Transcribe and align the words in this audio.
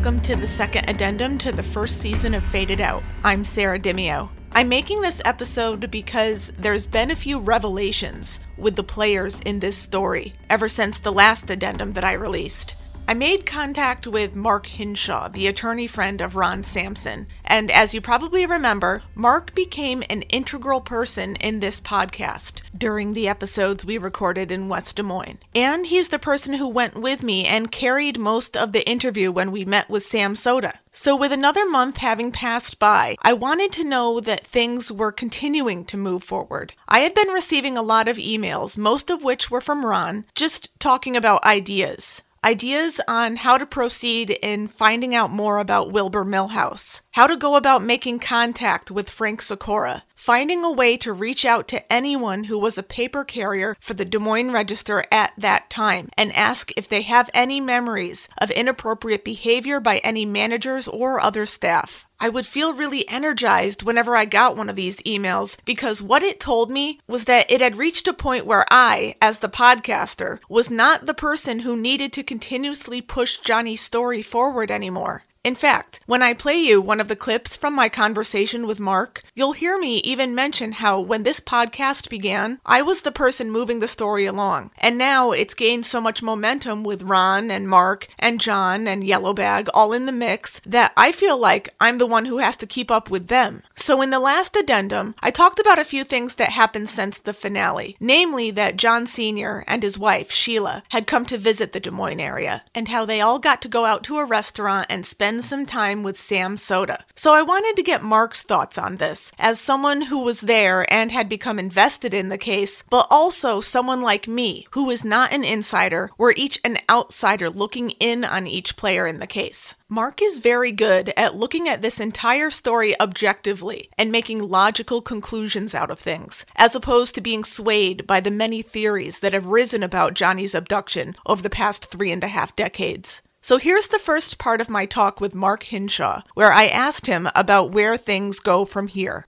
Welcome 0.00 0.22
to 0.22 0.34
the 0.34 0.48
second 0.48 0.88
addendum 0.88 1.36
to 1.36 1.52
the 1.52 1.62
first 1.62 2.00
season 2.00 2.32
of 2.32 2.42
Faded 2.44 2.80
Out. 2.80 3.02
I'm 3.22 3.44
Sarah 3.44 3.78
Dimio. 3.78 4.30
I'm 4.50 4.70
making 4.70 5.02
this 5.02 5.20
episode 5.26 5.90
because 5.90 6.50
there's 6.56 6.86
been 6.86 7.10
a 7.10 7.14
few 7.14 7.38
revelations 7.38 8.40
with 8.56 8.76
the 8.76 8.82
players 8.82 9.40
in 9.40 9.60
this 9.60 9.76
story 9.76 10.32
ever 10.48 10.70
since 10.70 10.98
the 10.98 11.12
last 11.12 11.50
addendum 11.50 11.92
that 11.92 12.02
I 12.02 12.14
released. 12.14 12.76
I 13.10 13.14
made 13.14 13.44
contact 13.44 14.06
with 14.06 14.36
Mark 14.36 14.66
Hinshaw, 14.66 15.30
the 15.30 15.48
attorney 15.48 15.88
friend 15.88 16.20
of 16.20 16.36
Ron 16.36 16.62
Sampson, 16.62 17.26
and 17.44 17.68
as 17.68 17.92
you 17.92 18.00
probably 18.00 18.46
remember, 18.46 19.02
Mark 19.16 19.52
became 19.52 20.04
an 20.08 20.22
integral 20.22 20.80
person 20.80 21.34
in 21.34 21.58
this 21.58 21.80
podcast 21.80 22.60
during 22.78 23.12
the 23.12 23.26
episodes 23.26 23.84
we 23.84 23.98
recorded 23.98 24.52
in 24.52 24.68
West 24.68 24.94
Des 24.94 25.02
Moines. 25.02 25.40
And 25.56 25.86
he's 25.86 26.10
the 26.10 26.20
person 26.20 26.54
who 26.54 26.68
went 26.68 26.94
with 26.94 27.24
me 27.24 27.46
and 27.46 27.72
carried 27.72 28.16
most 28.16 28.56
of 28.56 28.70
the 28.70 28.88
interview 28.88 29.32
when 29.32 29.50
we 29.50 29.64
met 29.64 29.90
with 29.90 30.04
Sam 30.04 30.36
Soda. 30.36 30.78
So, 30.92 31.16
with 31.16 31.32
another 31.32 31.68
month 31.68 31.96
having 31.96 32.30
passed 32.30 32.78
by, 32.78 33.16
I 33.22 33.32
wanted 33.32 33.72
to 33.72 33.84
know 33.84 34.20
that 34.20 34.46
things 34.46 34.92
were 34.92 35.10
continuing 35.10 35.84
to 35.86 35.96
move 35.96 36.22
forward. 36.22 36.74
I 36.86 37.00
had 37.00 37.14
been 37.14 37.30
receiving 37.30 37.76
a 37.76 37.82
lot 37.82 38.06
of 38.06 38.18
emails, 38.18 38.78
most 38.78 39.10
of 39.10 39.24
which 39.24 39.50
were 39.50 39.60
from 39.60 39.84
Ron, 39.84 40.26
just 40.36 40.78
talking 40.78 41.16
about 41.16 41.44
ideas 41.44 42.22
ideas 42.44 43.00
on 43.06 43.36
how 43.36 43.58
to 43.58 43.66
proceed 43.66 44.30
in 44.42 44.66
finding 44.66 45.14
out 45.14 45.30
more 45.30 45.58
about 45.58 45.92
Wilbur 45.92 46.24
Millhouse, 46.24 47.00
how 47.12 47.26
to 47.26 47.36
go 47.36 47.56
about 47.56 47.82
making 47.82 48.18
contact 48.18 48.90
with 48.90 49.10
Frank 49.10 49.42
Sikora, 49.42 50.04
finding 50.14 50.64
a 50.64 50.72
way 50.72 50.96
to 50.96 51.12
reach 51.12 51.44
out 51.44 51.68
to 51.68 51.92
anyone 51.92 52.44
who 52.44 52.58
was 52.58 52.78
a 52.78 52.82
paper 52.82 53.24
carrier 53.24 53.76
for 53.80 53.94
the 53.94 54.04
Des 54.04 54.18
Moines 54.18 54.52
Register 54.52 55.04
at 55.12 55.32
that 55.36 55.68
time 55.68 56.08
and 56.16 56.34
ask 56.34 56.72
if 56.76 56.88
they 56.88 57.02
have 57.02 57.28
any 57.34 57.60
memories 57.60 58.28
of 58.40 58.50
inappropriate 58.50 59.24
behavior 59.24 59.80
by 59.80 59.98
any 59.98 60.24
managers 60.24 60.88
or 60.88 61.20
other 61.20 61.44
staff. 61.44 62.06
I 62.22 62.28
would 62.28 62.44
feel 62.44 62.74
really 62.74 63.08
energized 63.08 63.82
whenever 63.82 64.14
I 64.14 64.26
got 64.26 64.56
one 64.56 64.68
of 64.68 64.76
these 64.76 65.00
emails 65.02 65.56
because 65.64 66.02
what 66.02 66.22
it 66.22 66.38
told 66.38 66.70
me 66.70 67.00
was 67.08 67.24
that 67.24 67.50
it 67.50 67.62
had 67.62 67.76
reached 67.78 68.06
a 68.06 68.12
point 68.12 68.44
where 68.44 68.66
I, 68.70 69.14
as 69.22 69.38
the 69.38 69.48
podcaster, 69.48 70.38
was 70.48 70.70
not 70.70 71.06
the 71.06 71.14
person 71.14 71.60
who 71.60 71.76
needed 71.76 72.12
to 72.12 72.22
continuously 72.22 73.00
push 73.00 73.38
Johnny's 73.38 73.80
story 73.80 74.20
forward 74.20 74.70
anymore. 74.70 75.24
In 75.42 75.54
fact, 75.54 76.00
when 76.04 76.22
I 76.22 76.34
play 76.34 76.56
you 76.56 76.82
one 76.82 77.00
of 77.00 77.08
the 77.08 77.16
clips 77.16 77.56
from 77.56 77.74
my 77.74 77.88
conversation 77.88 78.66
with 78.66 78.78
Mark, 78.78 79.22
you'll 79.34 79.54
hear 79.54 79.78
me 79.78 79.96
even 80.00 80.34
mention 80.34 80.72
how 80.72 81.00
when 81.00 81.22
this 81.22 81.40
podcast 81.40 82.10
began, 82.10 82.60
I 82.66 82.82
was 82.82 83.00
the 83.00 83.10
person 83.10 83.50
moving 83.50 83.80
the 83.80 83.88
story 83.88 84.26
along. 84.26 84.70
And 84.76 84.98
now 84.98 85.32
it's 85.32 85.54
gained 85.54 85.86
so 85.86 85.98
much 85.98 86.22
momentum 86.22 86.84
with 86.84 87.04
Ron 87.04 87.50
and 87.50 87.66
Mark 87.66 88.08
and 88.18 88.38
John 88.38 88.86
and 88.86 89.02
Yellowbag 89.02 89.68
all 89.72 89.94
in 89.94 90.04
the 90.04 90.12
mix 90.12 90.60
that 90.66 90.92
I 90.94 91.10
feel 91.10 91.38
like 91.38 91.74
I'm 91.80 91.96
the 91.96 92.06
one 92.06 92.26
who 92.26 92.36
has 92.36 92.56
to 92.56 92.66
keep 92.66 92.90
up 92.90 93.10
with 93.10 93.28
them. 93.28 93.62
So 93.74 94.02
in 94.02 94.10
the 94.10 94.20
last 94.20 94.54
addendum, 94.56 95.14
I 95.20 95.30
talked 95.30 95.58
about 95.58 95.78
a 95.78 95.86
few 95.86 96.04
things 96.04 96.34
that 96.34 96.50
happened 96.50 96.90
since 96.90 97.16
the 97.16 97.32
finale, 97.32 97.96
namely 97.98 98.50
that 98.50 98.76
John 98.76 99.06
Sr. 99.06 99.64
and 99.66 99.82
his 99.82 99.98
wife, 99.98 100.30
Sheila, 100.30 100.82
had 100.90 101.06
come 101.06 101.24
to 101.24 101.38
visit 101.38 101.72
the 101.72 101.80
Des 101.80 101.90
Moines 101.90 102.20
area, 102.20 102.62
and 102.74 102.88
how 102.88 103.06
they 103.06 103.22
all 103.22 103.38
got 103.38 103.62
to 103.62 103.68
go 103.68 103.86
out 103.86 104.04
to 104.04 104.18
a 104.18 104.26
restaurant 104.26 104.86
and 104.90 105.06
spend 105.06 105.29
spend 105.30 105.44
some 105.44 105.64
time 105.64 106.02
with 106.02 106.18
Sam 106.18 106.56
Soda. 106.56 107.04
So 107.14 107.32
I 107.32 107.42
wanted 107.42 107.76
to 107.76 107.84
get 107.84 108.02
Mark's 108.02 108.42
thoughts 108.42 108.76
on 108.76 108.96
this, 108.96 109.30
as 109.38 109.60
someone 109.60 110.02
who 110.02 110.24
was 110.24 110.40
there 110.40 110.92
and 110.92 111.12
had 111.12 111.28
become 111.28 111.56
invested 111.56 112.12
in 112.12 112.30
the 112.30 112.36
case, 112.36 112.82
but 112.90 113.06
also 113.10 113.60
someone 113.60 114.02
like 114.02 114.26
me, 114.26 114.66
who 114.72 114.90
is 114.90 115.04
not 115.04 115.32
an 115.32 115.44
insider, 115.44 116.10
we're 116.18 116.32
each 116.32 116.58
an 116.64 116.78
outsider 116.88 117.48
looking 117.48 117.90
in 118.00 118.24
on 118.24 118.48
each 118.48 118.76
player 118.76 119.06
in 119.06 119.20
the 119.20 119.26
case. 119.28 119.76
Mark 119.88 120.20
is 120.20 120.38
very 120.38 120.72
good 120.72 121.12
at 121.16 121.36
looking 121.36 121.68
at 121.68 121.80
this 121.80 122.00
entire 122.00 122.50
story 122.50 122.98
objectively 123.00 123.88
and 123.96 124.10
making 124.10 124.48
logical 124.48 125.00
conclusions 125.00 125.76
out 125.76 125.92
of 125.92 126.00
things, 126.00 126.44
as 126.56 126.74
opposed 126.74 127.14
to 127.14 127.20
being 127.20 127.44
swayed 127.44 128.04
by 128.04 128.18
the 128.18 128.32
many 128.32 128.62
theories 128.62 129.20
that 129.20 129.32
have 129.32 129.46
risen 129.46 129.84
about 129.84 130.14
Johnny's 130.14 130.56
abduction 130.56 131.14
over 131.24 131.40
the 131.40 131.50
past 131.50 131.86
three 131.86 132.10
and 132.10 132.24
a 132.24 132.28
half 132.28 132.56
decades. 132.56 133.22
So 133.42 133.56
here's 133.56 133.88
the 133.88 133.98
first 133.98 134.38
part 134.38 134.60
of 134.60 134.68
my 134.68 134.84
talk 134.84 135.18
with 135.18 135.34
Mark 135.34 135.62
Hinshaw, 135.62 136.20
where 136.34 136.52
I 136.52 136.66
asked 136.66 137.06
him 137.06 137.26
about 137.34 137.72
where 137.72 137.96
things 137.96 138.38
go 138.38 138.66
from 138.66 138.88
here. 138.88 139.26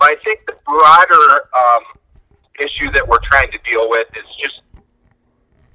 I 0.00 0.14
think 0.22 0.40
the 0.46 0.52
broader 0.66 1.48
um, 1.56 1.82
issue 2.60 2.92
that 2.92 3.08
we're 3.08 3.22
trying 3.30 3.50
to 3.52 3.58
deal 3.68 3.88
with 3.88 4.08
is 4.14 4.26
just 4.38 4.60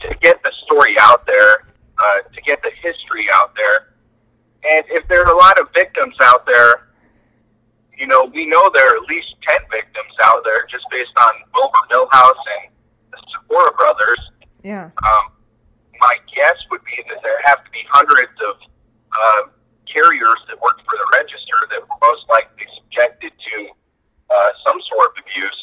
to 0.02 0.16
get 0.22 0.42
the 0.44 0.52
story 0.66 0.96
out 1.02 1.26
there, 1.26 1.66
uh, 1.98 2.22
to 2.34 2.42
get 2.46 2.62
the 2.62 2.70
history 2.84 3.28
out 3.34 3.56
there. 3.56 3.88
And 4.70 4.86
if 4.90 5.08
there 5.08 5.26
are 5.26 5.34
a 5.34 5.38
lot 5.38 5.60
of 5.60 5.68
victims 5.74 6.16
out 6.22 6.46
there, 6.46 6.90
you 7.98 8.06
know, 8.06 8.26
we 8.32 8.46
know 8.46 8.70
there 8.76 8.86
are 8.86 8.96
at 8.96 9.10
least 9.10 9.28
10 9.50 9.58
victims 9.72 10.14
out 10.24 10.44
there 10.46 10.68
just 10.70 10.86
based 10.92 11.12
on 11.20 11.34
Wilbur 11.56 11.80
Millhouse 11.92 12.44
and 12.62 12.72
the 13.12 13.18
Sikora 13.32 13.72
brothers. 13.74 14.20
Yeah. 14.64 14.92
Um, 15.04 15.32
my 16.02 16.18
guess 16.34 16.58
would 16.74 16.84
be 16.84 16.98
that 17.08 17.22
there 17.22 17.40
have 17.46 17.64
to 17.64 17.70
be 17.70 17.86
hundreds 17.94 18.34
of 18.42 18.58
uh, 19.14 19.42
carriers 19.86 20.42
that 20.50 20.58
worked 20.60 20.82
for 20.82 20.98
the 20.98 21.08
register 21.14 21.58
that 21.70 21.80
were 21.86 22.00
most 22.02 22.26
likely 22.28 22.66
subjected 22.82 23.32
to 23.32 23.56
uh, 24.34 24.50
some 24.66 24.82
sort 24.90 25.14
of 25.14 25.22
abuse. 25.22 25.62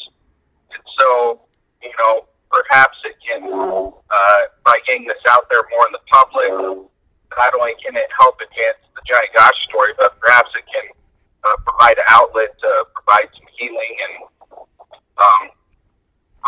And 0.71 0.83
so, 0.97 1.43
you 1.83 1.91
know, 1.99 2.25
perhaps 2.47 2.97
it 3.03 3.19
can, 3.19 3.43
uh, 3.51 4.41
by 4.63 4.79
getting 4.87 5.05
this 5.05 5.21
out 5.27 5.45
there 5.51 5.63
more 5.75 5.85
in 5.91 5.93
the 5.93 6.05
public, 6.07 6.51
not 7.37 7.51
only 7.59 7.75
can 7.83 7.95
it 7.99 8.09
help 8.19 8.39
advance 8.39 8.81
the 8.95 9.03
Johnny 9.05 9.29
Gosch 9.35 9.59
story, 9.69 9.93
but 9.97 10.19
perhaps 10.19 10.49
it 10.55 10.65
can 10.71 10.87
uh, 11.43 11.55
provide 11.67 11.97
an 11.97 12.07
outlet 12.09 12.55
to 12.59 12.85
provide 12.95 13.27
some 13.35 13.47
healing 13.57 13.93
and 14.07 14.13
um, 15.19 15.43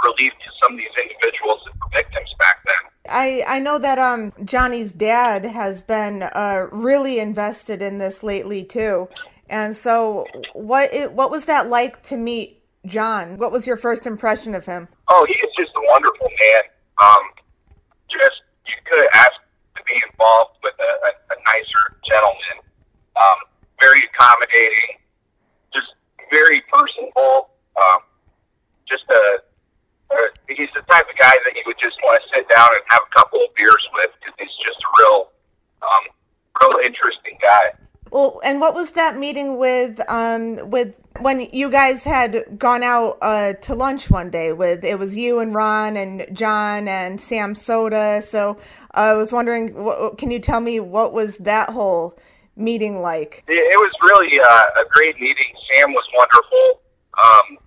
relief 0.04 0.32
to 0.32 0.50
some 0.64 0.74
of 0.74 0.78
these 0.80 0.96
individuals 0.96 1.60
were 1.66 1.92
victims 1.94 2.30
back 2.40 2.64
then. 2.66 2.91
I, 3.10 3.44
I 3.48 3.60
know 3.60 3.80
that 3.80 3.98
um 3.98 4.32
Johnny's 4.46 4.92
dad 4.92 5.46
has 5.46 5.82
been 5.82 6.24
uh, 6.24 6.68
really 6.72 7.20
invested 7.20 7.82
in 7.82 7.98
this 7.98 8.24
lately 8.24 8.64
too, 8.64 9.10
and 9.50 9.76
so 9.76 10.26
what 10.54 10.94
it, 10.94 11.12
what 11.14 11.32
was 11.32 11.46
that 11.46 11.68
like 11.68 12.04
to 12.04 12.18
meet 12.18 12.62
John? 12.86 13.38
What 13.38 13.52
was 13.52 13.66
your 13.66 13.78
first 13.78 14.06
impression 14.06 14.56
of 14.56 14.66
him? 14.66 14.88
Oh, 15.10 15.26
he 15.28 15.34
is 15.34 15.54
just 15.58 15.72
a 15.76 15.82
wonderful 15.90 16.28
man. 16.28 16.62
Um, 17.02 17.24
just 18.10 18.42
you 18.68 18.76
could 18.86 19.08
ask 19.16 19.34
to 19.76 19.84
be 19.86 19.94
involved 20.12 20.58
with 20.64 20.74
a, 20.80 20.84
a, 20.84 21.36
a 21.36 21.38
nicer 21.48 21.98
gentleman. 22.08 22.66
Um, 23.16 23.38
very 23.82 24.04
accommodating, 24.14 25.00
just 25.74 25.88
very 26.30 26.62
personable. 26.72 27.50
Um, 27.76 28.00
just 28.88 29.04
a 29.10 29.40
he's 30.48 30.70
the 30.76 30.82
type 30.90 31.06
of 31.10 31.18
guy 31.18 31.32
that 31.32 31.54
you 31.56 31.64
would 31.66 31.80
just 31.82 31.98
want 32.04 32.22
to 32.22 32.38
sit 32.38 32.48
down 32.50 32.70
and 32.72 32.84
have 32.90 33.02
a 33.02 33.16
couple 33.16 33.40
of 33.40 33.54
beers 33.56 33.86
with 33.94 34.12
because 34.20 34.36
he's 34.40 34.58
just 34.66 34.80
a 34.80 34.90
real, 35.02 35.30
um, 35.82 36.04
real 36.62 36.86
interesting 36.86 37.38
guy. 37.42 37.74
Well, 38.12 38.42
and 38.44 38.60
what 38.60 38.76
was 38.76 38.92
that 38.92 39.18
meeting 39.18 39.58
with 39.58 40.00
um 40.10 40.70
with 40.70 40.96
when 41.20 41.48
you 41.54 41.70
guys 41.70 42.04
had 42.04 42.58
gone 42.58 42.84
out 42.84 43.18
uh, 43.22 43.54
to 43.54 43.76
lunch 43.76 44.10
one 44.10 44.30
day 44.30 44.54
with 44.54 44.84
it 44.84 44.98
was 44.98 45.16
you 45.16 45.40
and 45.40 45.54
Ron 45.54 45.98
and 45.98 46.26
John 46.34 46.88
and 46.88 47.20
Sam 47.20 47.56
Soda. 47.56 48.22
So 48.22 48.58
I 48.92 49.14
was 49.14 49.32
wondering, 49.32 49.74
what, 49.74 50.18
can 50.18 50.32
you 50.32 50.40
tell 50.40 50.60
me 50.60 50.80
what 50.80 51.14
was 51.14 51.38
that 51.38 51.70
whole 51.70 52.18
meeting 52.56 53.02
like? 53.02 53.44
It, 53.48 53.54
it 53.54 53.78
was 53.78 53.92
really 54.02 54.40
uh, 54.40 54.82
a 54.82 54.86
great 54.90 55.16
meeting. 55.20 55.54
Sam 55.72 55.94
was 55.94 56.06
wonderful. 56.16 56.82
Um, 57.24 57.58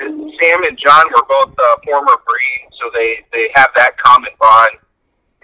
Sam 0.00 0.64
and 0.64 0.78
John 0.80 1.04
were 1.12 1.26
both 1.28 1.52
uh, 1.52 1.76
former 1.84 2.16
Marines, 2.24 2.72
so 2.80 2.90
they 2.94 3.20
they 3.32 3.52
have 3.54 3.68
that 3.76 3.98
common 3.98 4.32
bond. 4.40 4.80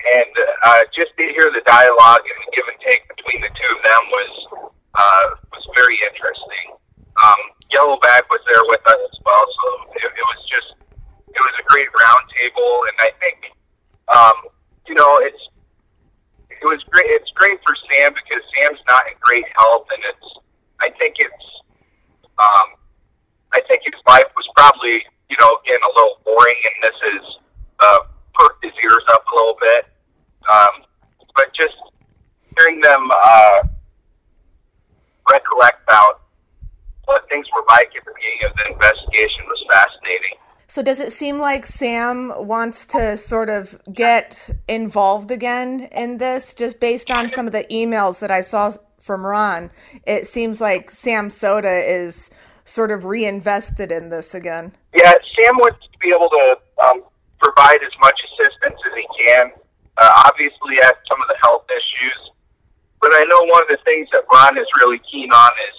And 0.07 0.33
uh, 0.65 0.83
just 0.95 1.13
to 1.19 1.25
hear 1.25 1.51
the 1.51 1.63
dialogue 1.67 2.23
and 2.25 2.37
the 2.41 2.49
give 2.55 2.65
and 2.71 2.81
take 2.81 3.05
between 3.11 3.43
the 3.43 3.51
two 3.53 3.71
of 3.75 3.81
them 3.83 4.03
was 4.09 4.33
uh, 4.95 5.27
was 5.53 5.65
very 5.75 5.99
interesting. 6.09 6.79
Um, 7.21 7.41
Yellowback 7.69 8.29
was 8.31 8.41
there 8.49 8.65
with 8.71 8.85
us 8.87 9.01
as 9.13 9.19
well, 9.25 9.45
so 9.45 9.67
it, 9.97 10.05
it 10.05 10.27
was 10.31 10.41
just 10.49 10.71
it 11.29 11.41
was 11.41 11.55
a 11.61 11.65
great 11.69 11.89
roundtable, 11.93 12.89
and 12.89 12.97
I 13.01 13.11
think 13.21 13.39
um, 14.09 14.37
you 14.89 14.95
know 14.95 15.21
it's 15.21 15.43
it 16.49 16.65
was 16.65 16.81
great. 16.89 17.13
It's 17.13 17.31
great 17.35 17.61
for 17.67 17.77
Sam 17.91 18.15
because 18.15 18.41
Sam's 18.57 18.81
not 18.89 19.05
in 19.11 19.17
great 19.21 19.45
health, 19.59 19.87
and 19.93 20.03
it's 20.09 20.29
I 20.81 20.89
think 20.97 21.17
it's 21.19 21.45
um, 22.39 22.77
I 23.53 23.61
think 23.69 23.83
his 23.85 24.01
life 24.09 24.27
was 24.37 24.49
probably, 24.57 25.03
you 25.31 25.37
know, 25.41 25.59
getting 25.65 25.83
a 25.83 25.93
little 25.97 26.19
boring, 26.25 26.61
and 26.65 26.75
this 26.83 26.99
has 27.03 27.25
uh, 27.81 27.99
perked 28.35 28.65
his 28.65 28.73
ears 28.83 29.05
up 29.13 29.25
a 29.33 29.35
little 29.35 29.57
bit. 29.61 29.87
Um, 30.53 30.85
but 31.35 31.53
just 31.55 31.75
hearing 32.59 32.81
them 32.81 33.09
uh, 33.13 33.63
recollect 35.31 35.83
about 35.87 36.23
what 37.05 37.29
things 37.29 37.47
were 37.55 37.65
like 37.69 37.89
at 37.97 38.05
the 38.05 38.13
beginning 38.15 38.51
of 38.51 38.57
the 38.57 38.73
investigation 38.73 39.45
was 39.47 39.65
fascinating. 39.71 40.39
So 40.69 40.83
does 40.83 40.99
it 40.99 41.13
seem 41.13 41.39
like 41.39 41.65
Sam 41.65 42.33
wants 42.37 42.87
to 42.87 43.17
sort 43.17 43.49
of 43.49 43.81
get 43.93 44.51
involved 44.69 45.31
again 45.31 45.89
in 45.93 46.19
this 46.19 46.53
just 46.55 46.81
based 46.81 47.11
on 47.11 47.31
some 47.31 47.47
of 47.47 47.53
the 47.53 47.65
emails 47.71 48.19
that 48.21 48.31
I 48.31 48.41
saw 48.41 48.73
from 49.01 49.25
Ron? 49.25 49.71
It 50.07 50.27
seems 50.27 50.61
like 50.61 50.91
Sam 50.91 51.31
Soda 51.31 51.71
is 51.71 52.31
sort 52.67 52.91
of 52.91 53.07
reinvested 53.07 53.95
in 53.95 54.11
this 54.11 54.35
again. 54.35 54.75
Yeah, 54.93 55.15
Sam 55.39 55.55
wants 55.57 55.87
to 55.87 55.99
be 56.03 56.11
able 56.11 56.29
to 56.29 56.59
um, 56.85 57.03
provide 57.39 57.79
as 57.81 57.95
much 58.03 58.19
assistance 58.27 58.75
as 58.75 58.93
he 58.93 59.07
can. 59.23 59.55
Uh, 59.97 60.23
obviously, 60.27 60.77
has 60.83 60.93
some 61.09 61.23
of 61.23 61.29
the 61.31 61.39
health 61.41 61.65
issues, 61.71 62.21
but 63.01 63.15
I 63.15 63.25
know 63.31 63.41
one 63.49 63.63
of 63.63 63.71
the 63.71 63.81
things 63.87 64.11
that 64.13 64.27
Ron 64.29 64.59
is 64.59 64.67
really 64.83 65.01
keen 65.09 65.31
on 65.33 65.53
is 65.73 65.79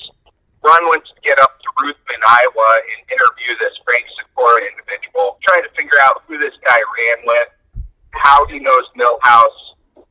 Ron 0.64 0.90
wants 0.90 1.12
to 1.14 1.20
get 1.22 1.38
up 1.38 1.60
to 1.60 1.68
Ruthven, 1.84 2.22
Iowa, 2.26 2.70
and 2.82 3.00
interview 3.14 3.52
this 3.62 3.76
Frank 3.86 4.08
Sikora 4.18 4.64
individual, 4.74 5.38
trying 5.46 5.62
to 5.68 5.72
figure 5.78 6.00
out 6.02 6.24
who 6.26 6.40
this 6.40 6.56
guy 6.66 6.80
ran 6.80 7.20
with, 7.30 7.52
how 8.16 8.48
he 8.48 8.58
knows 8.58 8.88
Millhouse, 8.98 9.62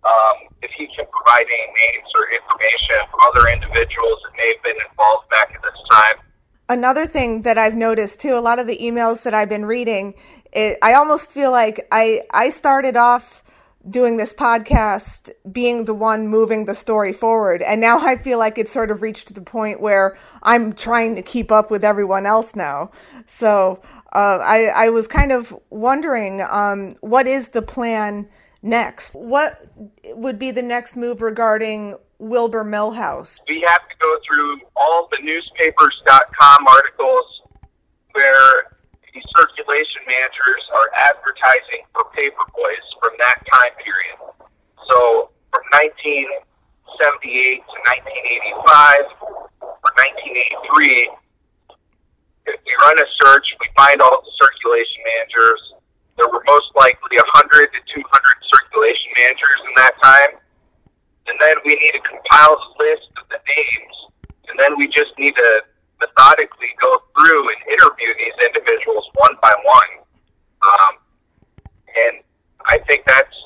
um, 0.07 0.55
if 0.63 0.71
he 0.77 0.87
can 0.95 1.09
provide 1.09 1.49
any 1.51 1.69
names 1.73 2.09
or 2.15 2.31
information 2.31 3.01
from 3.11 3.19
other 3.33 3.51
individuals 3.51 4.23
that 4.23 4.33
may 4.39 4.55
have 4.55 4.63
been 4.63 4.79
involved 4.87 5.27
back 5.35 5.51
at 5.51 5.61
this 5.67 5.81
time. 5.91 6.23
Another 6.69 7.07
thing 7.07 7.43
that 7.43 7.59
I've 7.59 7.75
noticed 7.75 8.21
too, 8.21 8.35
a 8.35 8.41
lot 8.41 8.59
of 8.59 8.67
the 8.67 8.79
emails 8.79 9.23
that 9.23 9.35
I've 9.35 9.49
been 9.49 9.65
reading, 9.65 10.15
it, 10.53 10.79
I 10.83 10.95
almost 10.95 11.31
feel 11.31 11.51
like 11.51 11.87
I 11.93 12.23
I 12.33 12.51
started 12.51 12.97
off 12.97 13.45
doing 13.89 14.17
this 14.17 14.35
podcast 14.35 15.31
being 15.53 15.85
the 15.85 15.95
one 15.95 16.27
moving 16.27 16.67
the 16.67 16.75
story 16.75 17.13
forward. 17.13 17.63
And 17.63 17.81
now 17.81 17.99
I 18.01 18.17
feel 18.17 18.39
like 18.39 18.59
it's 18.59 18.73
sort 18.73 18.91
of 18.91 19.03
reached 19.03 19.33
the 19.35 19.41
point 19.41 19.81
where 19.81 20.17
I'm 20.43 20.73
trying 20.73 21.15
to 21.17 21.23
keep 21.23 21.53
up 21.53 21.71
with 21.71 21.85
everyone 21.85 22.27
else 22.27 22.57
now. 22.57 22.91
So 23.27 23.81
uh, 24.13 24.39
I, 24.43 24.67
I 24.75 24.89
was 24.89 25.07
kind 25.07 25.33
of 25.33 25.57
wondering 25.71 26.43
um, 26.49 26.97
what 27.01 27.27
is 27.27 27.51
the 27.51 27.63
plan 27.63 28.29
next? 28.63 29.13
What 29.15 29.65
would 30.15 30.39
be 30.39 30.51
the 30.51 30.63
next 30.63 30.97
move 30.97 31.23
regarding 31.23 31.97
Wilbur 32.19 32.65
Millhouse? 32.65 33.39
We 33.49 33.61
have 33.67 33.89
to 33.89 33.97
go 34.01 34.17
through 34.27 34.61
all 34.77 35.09
the 35.11 35.19
newspapers.com 35.23 36.67
articles 36.67 37.43
where 38.13 38.73
the 39.13 39.21
circulation 39.37 40.03
managers 40.09 40.65
are 40.77 40.89
advertising 41.09 41.85
for 41.93 42.05
paper 42.17 42.45
boys 42.57 42.85
from 43.01 43.13
that 43.19 43.41
time 43.53 43.73
period. 43.81 44.17
So 44.89 45.31
from 45.53 45.65
1978 45.73 47.61
to 47.61 47.77
1985 48.61 49.57
or 49.61 49.91
1983, 50.01 51.11
if 52.47 52.61
we 52.65 52.73
run 52.81 52.97
a 53.01 53.09
search, 53.25 53.57
we 53.61 53.69
find 53.77 54.01
all 54.01 54.23
the 54.23 54.33
circulation 54.41 55.01
managers. 55.05 55.61
There 56.17 56.29
were 56.29 56.45
most 56.47 56.73
likely 56.77 57.17
100 57.19 57.73
to 57.73 57.81
200 57.93 58.05
circulation 58.49 59.11
managers 59.17 59.61
in 59.69 59.73
that 59.77 59.95
time. 60.01 60.41
And 61.29 61.37
then 61.41 61.57
we 61.65 61.75
need 61.75 61.93
to 61.93 62.03
compile 62.03 62.57
the 62.57 62.85
list 62.85 63.09
of 63.19 63.29
the 63.29 63.41
names. 63.43 63.97
And 64.49 64.59
then 64.59 64.77
we 64.79 64.87
just 64.87 65.13
need 65.19 65.35
to 65.35 65.63
methodically 66.01 66.73
go 66.81 67.03
through 67.17 67.49
and 67.49 67.59
interview 67.67 68.11
these 68.19 68.37
individuals 68.47 69.05
one 69.15 69.35
by 69.43 69.53
one. 69.65 69.93
Um, 70.63 70.93
and 71.97 72.15
I 72.69 72.79
think 72.87 73.05
that's 73.07 73.37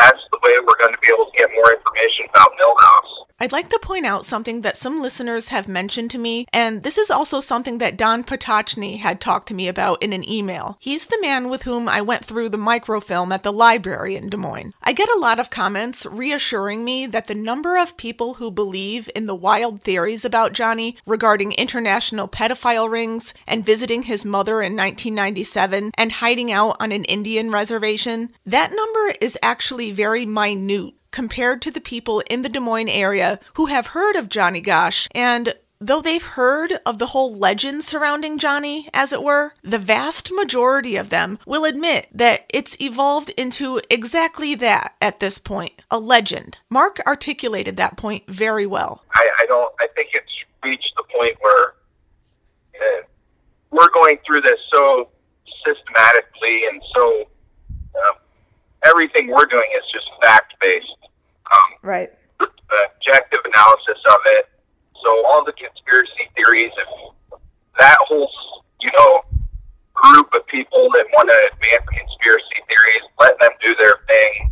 that's 0.00 0.22
the 0.32 0.38
way 0.42 0.58
we're 0.58 0.78
going 0.80 0.92
to 0.92 1.00
be 1.00 1.10
able 1.14 1.30
to 1.30 1.36
get 1.38 1.50
more 1.54 1.70
information 1.70 2.26
about 2.34 2.50
Millhouse. 2.58 3.14
I'd 3.44 3.52
like 3.52 3.68
to 3.68 3.78
point 3.78 4.06
out 4.06 4.24
something 4.24 4.62
that 4.62 4.78
some 4.78 5.02
listeners 5.02 5.48
have 5.48 5.68
mentioned 5.68 6.10
to 6.12 6.18
me, 6.18 6.46
and 6.50 6.82
this 6.82 6.96
is 6.96 7.10
also 7.10 7.40
something 7.40 7.76
that 7.76 7.98
Don 7.98 8.24
Potocny 8.24 9.00
had 9.00 9.20
talked 9.20 9.48
to 9.48 9.54
me 9.54 9.68
about 9.68 10.02
in 10.02 10.14
an 10.14 10.26
email. 10.26 10.78
He's 10.80 11.08
the 11.08 11.18
man 11.20 11.50
with 11.50 11.64
whom 11.64 11.86
I 11.86 12.00
went 12.00 12.24
through 12.24 12.48
the 12.48 12.56
microfilm 12.56 13.32
at 13.32 13.42
the 13.42 13.52
library 13.52 14.16
in 14.16 14.30
Des 14.30 14.38
Moines. 14.38 14.72
I 14.82 14.94
get 14.94 15.10
a 15.10 15.18
lot 15.18 15.38
of 15.38 15.50
comments 15.50 16.06
reassuring 16.06 16.86
me 16.86 17.04
that 17.04 17.26
the 17.26 17.34
number 17.34 17.76
of 17.76 17.98
people 17.98 18.32
who 18.32 18.50
believe 18.50 19.10
in 19.14 19.26
the 19.26 19.34
wild 19.34 19.82
theories 19.82 20.24
about 20.24 20.54
Johnny 20.54 20.96
regarding 21.04 21.52
international 21.52 22.28
pedophile 22.28 22.90
rings 22.90 23.34
and 23.46 23.62
visiting 23.62 24.04
his 24.04 24.24
mother 24.24 24.62
in 24.62 24.72
1997 24.74 25.90
and 25.98 26.12
hiding 26.12 26.50
out 26.50 26.78
on 26.80 26.92
an 26.92 27.04
Indian 27.04 27.50
reservation, 27.50 28.32
that 28.46 28.72
number 28.74 29.14
is 29.20 29.36
actually 29.42 29.90
very 29.92 30.24
minute 30.24 30.94
compared 31.14 31.62
to 31.62 31.70
the 31.70 31.80
people 31.80 32.22
in 32.28 32.42
the 32.42 32.48
Des 32.48 32.58
Moines 32.58 32.88
area 32.88 33.38
who 33.54 33.66
have 33.66 33.88
heard 33.88 34.16
of 34.16 34.28
Johnny 34.28 34.60
Gosch 34.60 35.08
and 35.14 35.54
Though 35.80 36.00
they've 36.00 36.22
heard 36.22 36.78
of 36.86 36.98
the 36.98 37.08
whole 37.08 37.34
legend 37.34 37.84
surrounding 37.84 38.38
Johnny, 38.38 38.88
as 38.94 39.12
it 39.12 39.22
were, 39.22 39.52
the 39.62 39.78
vast 39.78 40.32
majority 40.32 40.96
of 40.96 41.10
them 41.10 41.38
will 41.44 41.66
admit 41.66 42.06
that 42.14 42.46
it's 42.48 42.80
evolved 42.80 43.28
into 43.36 43.82
exactly 43.90 44.54
that 44.54 44.94
at 45.02 45.20
this 45.20 45.38
point 45.38 45.82
a 45.90 45.98
legend. 45.98 46.56
Mark 46.70 47.00
articulated 47.06 47.76
that 47.76 47.98
point 47.98 48.22
very 48.28 48.64
well. 48.64 49.04
I, 49.14 49.28
I 49.40 49.46
don't, 49.46 49.74
I 49.78 49.88
think 49.94 50.10
it's 50.14 50.32
reached 50.62 50.94
the 50.96 51.04
point 51.18 51.36
where 51.40 51.74
uh, 52.80 53.02
we're 53.70 53.90
going 53.92 54.18
through 54.24 54.40
this 54.40 54.60
so 54.72 55.10
systematically 55.66 56.62
and 56.70 56.80
so 56.94 57.24
uh, 57.94 58.14
everything 58.84 59.28
we're 59.28 59.44
doing 59.44 59.68
is 59.76 59.84
just 59.92 60.06
fact 60.22 60.54
based. 60.62 61.03
Um, 61.54 61.74
right. 61.82 62.10
Objective 62.40 63.40
analysis 63.44 64.02
of 64.10 64.18
it. 64.26 64.48
So 65.02 65.26
all 65.26 65.44
the 65.44 65.52
conspiracy 65.52 66.28
theories, 66.34 66.72
if 66.76 67.40
that 67.78 67.96
whole 68.00 68.30
you 68.80 68.90
know 68.98 69.22
group 69.94 70.28
of 70.34 70.46
people 70.46 70.88
that 70.94 71.06
want 71.12 71.30
to 71.30 71.38
advance 71.52 71.86
conspiracy 71.88 72.58
theories, 72.66 73.04
let 73.20 73.38
them 73.40 73.52
do 73.62 73.74
their 73.76 73.94
thing. 74.06 74.50